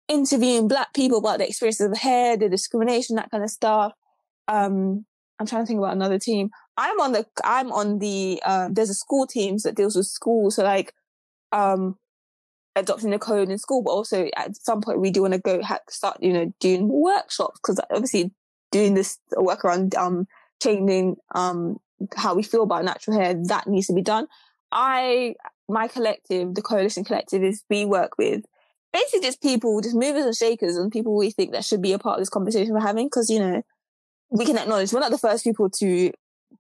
[0.07, 3.93] interviewing black people about the experiences of hair, the discrimination, that kind of stuff.
[4.47, 5.05] Um,
[5.39, 6.49] I'm trying to think about another team.
[6.77, 10.55] I'm on the I'm on the um, there's a school teams that deals with schools.
[10.55, 10.93] So like
[11.51, 11.95] um
[12.75, 15.61] adopting the code in school, but also at some point we do want to go
[15.61, 18.31] ha- start, you know, doing workshops because obviously
[18.71, 20.27] doing this work around um
[20.61, 21.77] changing um
[22.15, 24.27] how we feel about natural hair that needs to be done.
[24.71, 25.36] I
[25.68, 28.43] my collective, the coalition collective, is we work with
[28.93, 31.99] basically just people, just movers and shakers, and people we think that should be a
[31.99, 33.61] part of this conversation we're having because you know
[34.30, 36.11] we can acknowledge we're not the first people to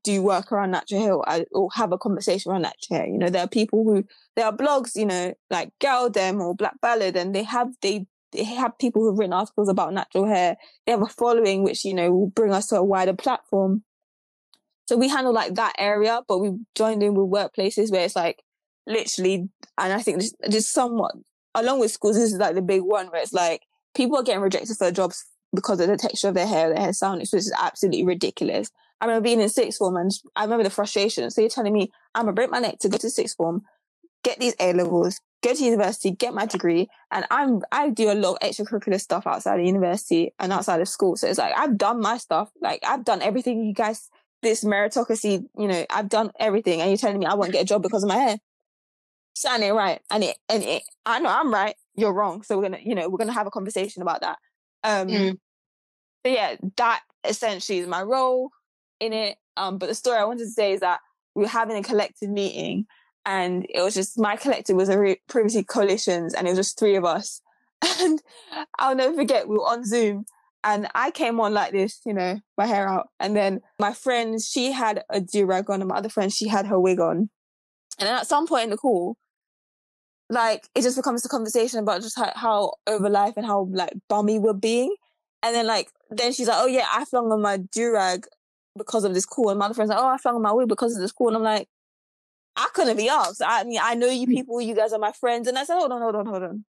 [0.03, 3.07] do work around natural hair or, have a conversation around natural hair.
[3.07, 4.03] You know, there are people who
[4.35, 8.07] there are blogs, you know, like Gal Dem or Black Ballad, and they have they
[8.31, 10.57] they have people who've written articles about natural hair.
[10.85, 13.83] They have a following which, you know, will bring us to a wider platform.
[14.87, 18.43] So we handle like that area, but we joined in with workplaces where it's like
[18.87, 21.13] literally, and I think just, just somewhat
[21.53, 23.63] along with schools, this is like the big one where it's like
[23.95, 26.93] people are getting rejected for jobs because of the texture of their hair, their hair
[26.93, 28.69] sound, which is absolutely ridiculous.
[29.01, 31.29] I remember being in sixth form and I remember the frustration.
[31.31, 33.61] So you're telling me I'm gonna break my neck to go to sixth form,
[34.23, 38.15] get these A levels, go to university, get my degree, and I'm I do a
[38.15, 41.15] lot of extracurricular stuff outside of university and outside of school.
[41.15, 44.09] So it's like I've done my stuff, like I've done everything you guys
[44.41, 47.65] this meritocracy, you know, I've done everything, and you're telling me I won't get a
[47.65, 48.37] job because of my hair.
[49.35, 52.41] Sounding right, and it and it, I know I'm right, you're wrong.
[52.41, 54.37] So we're gonna, you know, we're gonna have a conversation about that.
[54.83, 55.37] Um, mm.
[56.23, 58.51] But yeah, that essentially is my role
[58.99, 59.37] in it.
[59.57, 60.99] Um, but the story I wanted to say is that
[61.33, 62.85] we were having a collective meeting
[63.25, 66.79] and it was just my collective was a re- previously coalitions and it was just
[66.79, 67.41] three of us.
[67.99, 68.21] And
[68.79, 70.25] I'll never forget, we were on Zoom
[70.63, 73.09] and I came on like this, you know, my hair out.
[73.19, 76.47] And then my friend, she had a do rag on, and my other friend, she
[76.47, 77.29] had her wig on.
[77.99, 79.15] And then at some point in the call,
[80.29, 83.93] like it just becomes a conversation about just how, how over life and how like
[84.09, 84.95] bummy we're being.
[85.43, 88.25] And then like then she's like, Oh yeah, I flung on my durag
[88.77, 89.49] because of this call.
[89.49, 91.27] And my other friend's like, Oh, I flung on my wig because of this call.
[91.27, 91.67] And I'm like,
[92.55, 93.41] I couldn't be asked.
[93.45, 94.33] I mean, I know you hmm.
[94.33, 95.47] people, you guys are my friends.
[95.47, 96.65] And I said, Hold on, hold on, hold on.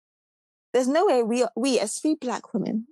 [0.73, 2.87] There's no way we we as three black women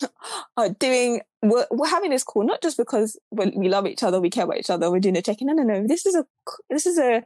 [0.56, 4.30] are doing we're, we're having this call not just because we love each other, we
[4.30, 5.48] care about each other, we're doing a check-in.
[5.48, 5.86] No, no, no.
[5.86, 6.24] This is a
[6.70, 7.22] this is a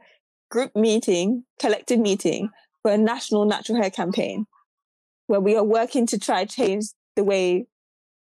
[0.51, 2.49] group meeting, collective meeting
[2.85, 4.45] for a national natural hair campaign
[5.25, 7.65] where we are working to try change the way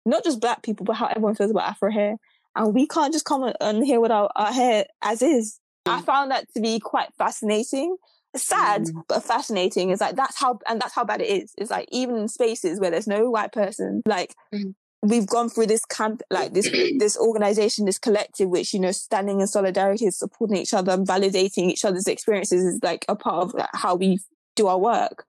[0.06, 2.18] not just black people, but how everyone feels about Afro hair.
[2.56, 5.60] And we can't just come on here with our, our hair as is.
[5.88, 5.94] Mm.
[5.94, 7.98] I found that to be quite fascinating.
[8.36, 9.02] sad, mm.
[9.08, 9.90] but fascinating.
[9.90, 11.52] It's like that's how and that's how bad it is.
[11.58, 14.76] It's like even in spaces where there's no white person, like mm
[15.06, 16.70] we've gone through this camp, like this
[17.00, 21.70] this organization, this collective, which you know, standing in solidarity, supporting each other, and validating
[21.70, 24.20] each other's experiences is like a part of like, how we
[24.56, 25.26] do our work,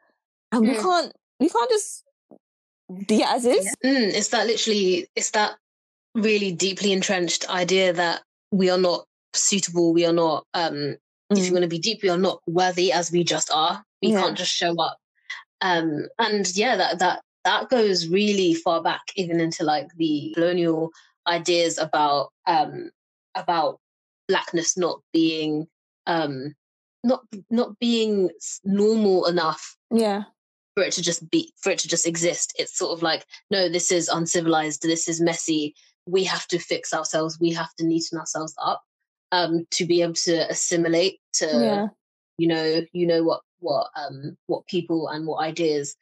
[0.53, 0.69] and mm.
[0.69, 2.05] we can't we can't just
[3.07, 3.67] be as is.
[3.85, 5.57] Mm, it's that literally, it's that
[6.15, 8.23] really deeply entrenched idea that
[8.53, 9.05] we are not
[9.35, 10.45] suitable, we are not.
[10.55, 10.97] um mm.
[11.31, 11.53] If you mm.
[11.53, 13.83] want to be deep, we are not worthy as we just are.
[14.03, 14.21] We yeah.
[14.21, 14.99] can't just show up
[15.63, 20.91] um and yeah that that that goes really far back, even into like the colonial
[21.29, 22.91] ideas about um,
[23.37, 23.79] about
[24.27, 25.69] blackness not being
[26.09, 26.55] um,
[27.07, 28.31] not not being
[28.65, 29.77] normal enough.
[29.91, 30.25] Yeah.
[30.75, 33.67] For it to just be, for it to just exist, it's sort of like, no,
[33.71, 34.83] this is uncivilized.
[34.83, 35.75] This is messy.
[36.07, 37.39] We have to fix ourselves.
[37.41, 38.83] We have to neaten ourselves up
[39.33, 41.87] um, to be able to assimilate to, yeah.
[42.37, 45.97] you know, you know what what um what people and what ideas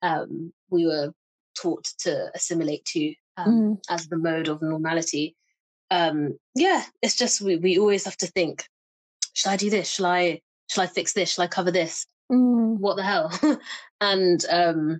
[0.00, 1.12] um, we were
[1.54, 3.78] taught to assimilate to um, mm.
[3.90, 5.36] as the mode of normality.
[5.90, 8.64] Um, yeah, it's just we, we always have to think:
[9.34, 9.90] Should I do this?
[9.90, 10.40] Shall I?
[10.70, 11.32] Shall I fix this?
[11.32, 12.06] Shall I cover this?
[12.32, 12.78] Mm.
[12.78, 13.30] What the hell?
[14.00, 14.98] and um,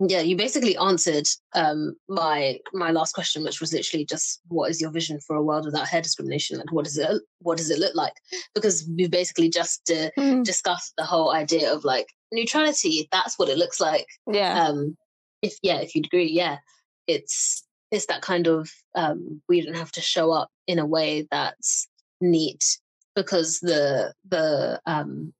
[0.00, 4.80] yeah, you basically answered um, my my last question, which was literally just, "What is
[4.80, 6.58] your vision for a world without hair discrimination?
[6.58, 8.14] Like, what does it what does it look like?"
[8.54, 10.42] Because we've basically just uh, mm.
[10.42, 14.96] discussed the whole idea of like neutrality that's what it looks like yeah um
[15.42, 16.58] if yeah if you'd agree yeah
[17.06, 21.26] it's it's that kind of um we don't have to show up in a way
[21.30, 21.88] that's
[22.20, 22.78] neat
[23.22, 25.32] because the the um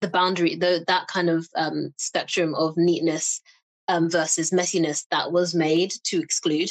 [0.00, 3.40] the boundary the that kind of um spectrum of neatness
[3.88, 6.70] um versus messiness that was made to exclude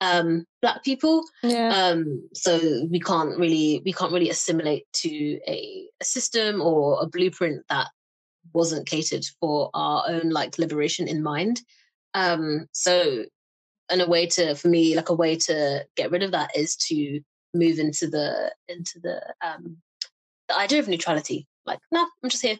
[0.00, 1.68] um black people yeah.
[1.68, 2.58] um so
[2.90, 7.88] we can't really we can't really assimilate to a, a system or a blueprint that
[8.52, 11.60] wasn't catered for our own like liberation in mind.
[12.14, 13.24] Um, so,
[13.90, 16.76] and a way to, for me, like a way to get rid of that is
[16.76, 17.20] to
[17.54, 19.76] move into the into the um,
[20.48, 21.46] the idea of neutrality.
[21.66, 22.58] Like, no, I'm just here.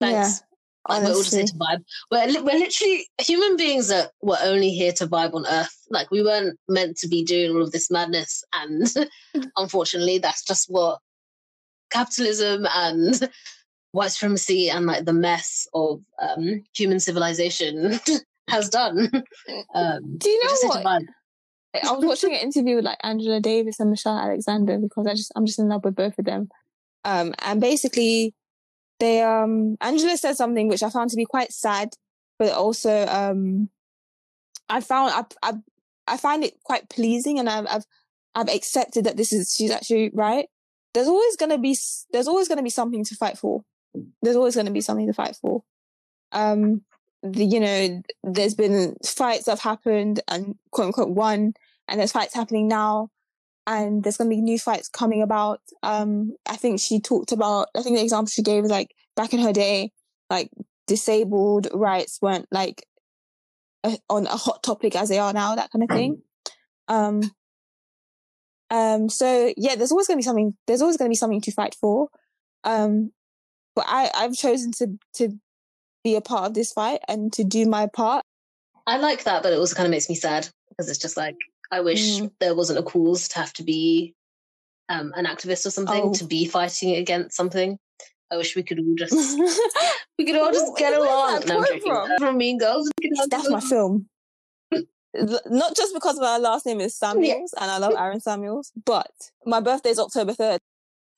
[0.00, 0.42] Thanks.
[0.88, 1.84] Like we're all just here to vibe.
[2.10, 5.76] We're, li- we're literally human beings that were only here to vibe on Earth.
[5.90, 8.86] Like we weren't meant to be doing all of this madness, and
[9.56, 10.98] unfortunately, that's just what
[11.90, 13.30] capitalism and
[13.92, 18.00] white supremacy and like the mess of um, human civilization
[18.48, 19.10] has done.
[19.74, 21.02] Um, Do you know what?
[21.74, 25.32] I was watching an interview with like Angela Davis and Michelle Alexander because I just
[25.36, 26.48] I'm just in love with both of them.
[27.04, 28.34] Um, and basically,
[28.98, 31.90] they um Angela said something which I found to be quite sad,
[32.38, 33.68] but also um,
[34.68, 35.54] I found I I
[36.06, 37.84] I find it quite pleasing, and I've I've
[38.34, 40.46] I've accepted that this is she's actually right.
[40.92, 41.76] There's always gonna be
[42.12, 43.62] there's always gonna be something to fight for.
[44.22, 45.62] There's always gonna be something to fight for.
[46.32, 46.82] Um,
[47.22, 51.54] the, you know, there's been fights that have happened and quote unquote won,
[51.88, 53.08] and there's fights happening now,
[53.66, 55.60] and there's going to be new fights coming about.
[55.82, 59.32] Um, I think she talked about, I think the example she gave was like back
[59.34, 59.92] in her day,
[60.28, 60.50] like
[60.86, 62.86] disabled rights weren't like
[63.84, 66.22] a, on a hot topic as they are now, that kind of thing.
[66.88, 67.22] Um,
[68.68, 71.40] um, so yeah, there's always going to be something, there's always going to be something
[71.42, 72.08] to fight for.
[72.64, 73.12] Um,
[73.76, 75.38] but I, I've chosen to, to
[76.02, 78.24] be a part of this fight and to do my part.
[78.86, 81.36] I like that, but it also kind of makes me sad because it's just like
[81.70, 82.30] I wish mm.
[82.40, 84.14] there wasn't a cause to have to be
[84.88, 86.12] um, an activist or something oh.
[86.14, 87.78] to be fighting against something.
[88.32, 89.12] I wish we could all just
[90.18, 91.42] we could all just get along.
[91.46, 91.64] No.
[91.64, 92.08] From?
[92.18, 92.88] from Mean Girls.
[93.28, 94.06] That's my film.
[95.14, 97.62] Not just because my last name is Samuels yeah.
[97.62, 99.10] and I love Aaron Samuels, but
[99.44, 100.60] my birthday is October third.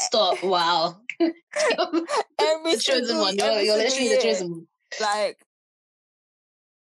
[0.00, 0.42] Stop!
[0.42, 1.00] Wow.
[1.20, 1.34] every
[2.74, 3.36] the chosen one.
[3.36, 4.16] You're, you're literally year.
[4.16, 4.66] the chosen one.
[5.00, 5.38] Like,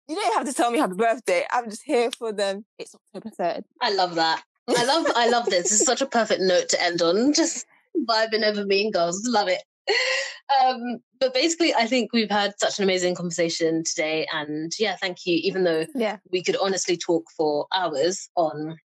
[0.08, 1.44] you don't have to tell me happy birthday.
[1.50, 2.64] I'm just here for them.
[2.78, 3.62] It's October 3rd.
[3.80, 4.42] I love that.
[4.68, 5.70] I love I love this.
[5.70, 7.32] This is such a perfect note to end on.
[7.34, 7.66] Just
[8.06, 9.26] vibing over Mean Girls.
[9.26, 9.62] Love it.
[10.62, 14.26] Um, but basically, I think we've had such an amazing conversation today.
[14.32, 15.38] And yeah, thank you.
[15.42, 16.18] Even though yeah.
[16.30, 18.78] we could honestly talk for hours on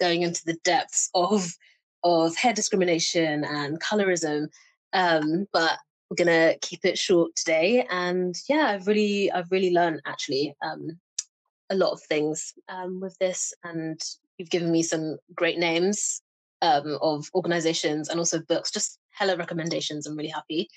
[0.00, 1.52] going into the depths of
[2.02, 4.46] of hair discrimination and colorism.
[4.92, 5.78] Um, but
[6.10, 7.86] we're gonna keep it short today.
[7.88, 10.98] And yeah, I've really, I've really learned actually um,
[11.70, 14.00] a lot of things um, with this, and
[14.36, 16.20] you've given me some great names
[16.62, 18.70] um, of organizations and also books.
[18.70, 20.06] Just hella recommendations.
[20.06, 20.68] I'm really happy.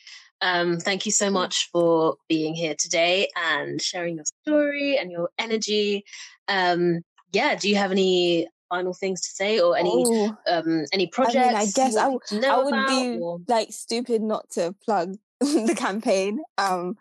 [0.41, 5.29] Um, thank you so much for being here today and sharing your story and your
[5.39, 6.03] energy.
[6.47, 11.07] Um, yeah, do you have any final things to say or any oh, um any
[11.07, 11.35] projects?
[11.35, 13.39] I mean, I guess I, w- I would be or?
[13.47, 16.41] like stupid not to plug the campaign.
[16.57, 16.95] Um,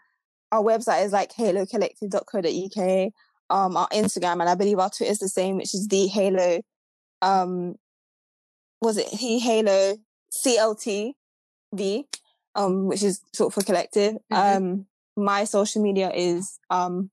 [0.50, 3.12] our website is like halocollective.co.uk.
[3.48, 6.60] Um, our Instagram and I believe our Twitter is the same, which is the Halo.
[7.22, 7.76] Um,
[8.80, 9.96] was it he Halo
[10.32, 12.04] CLTV?
[12.54, 14.14] Um, which is sort of for collective.
[14.30, 14.34] Mm-hmm.
[14.34, 17.10] Um, my social media is um,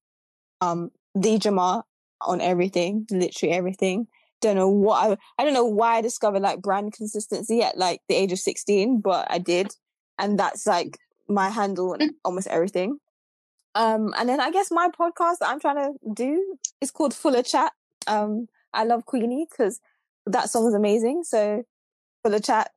[0.60, 1.84] um, the Jamar
[2.20, 4.08] on everything, literally everything
[4.42, 8.02] don't know what I, I don't know why I discovered like brand consistency at like
[8.08, 9.74] the age of 16, but I did.
[10.18, 12.10] And that's like my handle on mm.
[12.26, 13.00] almost everything.
[13.76, 17.44] Um, and then I guess my podcast that I'm trying to do is called Fuller
[17.44, 17.72] Chat.
[18.08, 19.80] Um, I love Queenie because
[20.26, 21.24] that song is amazing.
[21.24, 21.64] So
[22.24, 22.72] Fuller Chat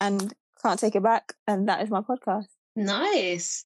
[0.00, 0.32] and
[0.62, 1.32] Can't Take It Back.
[1.46, 2.46] And that is my podcast.
[2.76, 3.64] Nice.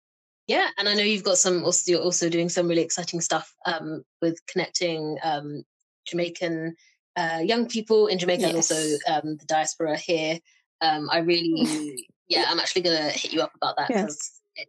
[0.48, 1.64] Yeah, and I know you've got some.
[1.64, 5.62] Also, you're also doing some really exciting stuff um, with connecting um,
[6.06, 6.74] Jamaican
[7.16, 8.48] uh, young people in Jamaica yes.
[8.48, 10.38] and also um, the diaspora here.
[10.80, 14.64] Um, I really, yeah, I'm actually going to hit you up about that because, yeah.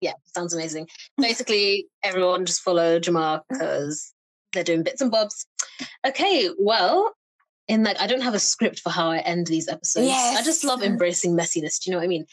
[0.00, 0.88] yeah, sounds amazing.
[1.18, 4.12] Basically, everyone just follow Jamar because
[4.52, 5.46] they're doing bits and bobs.
[6.06, 7.12] Okay, well,
[7.68, 10.06] in like, I don't have a script for how I end these episodes.
[10.06, 10.38] Yes.
[10.38, 11.80] I just love embracing messiness.
[11.80, 12.26] Do you know what I mean?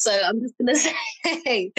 [0.00, 1.72] So I'm just going to say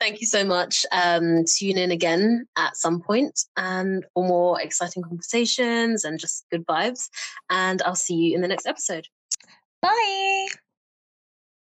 [0.00, 0.86] thank you so much.
[0.92, 6.66] Um, tune in again at some point and for more exciting conversations and just good
[6.66, 7.08] vibes.
[7.50, 9.06] And I'll see you in the next episode.
[9.82, 10.46] Bye.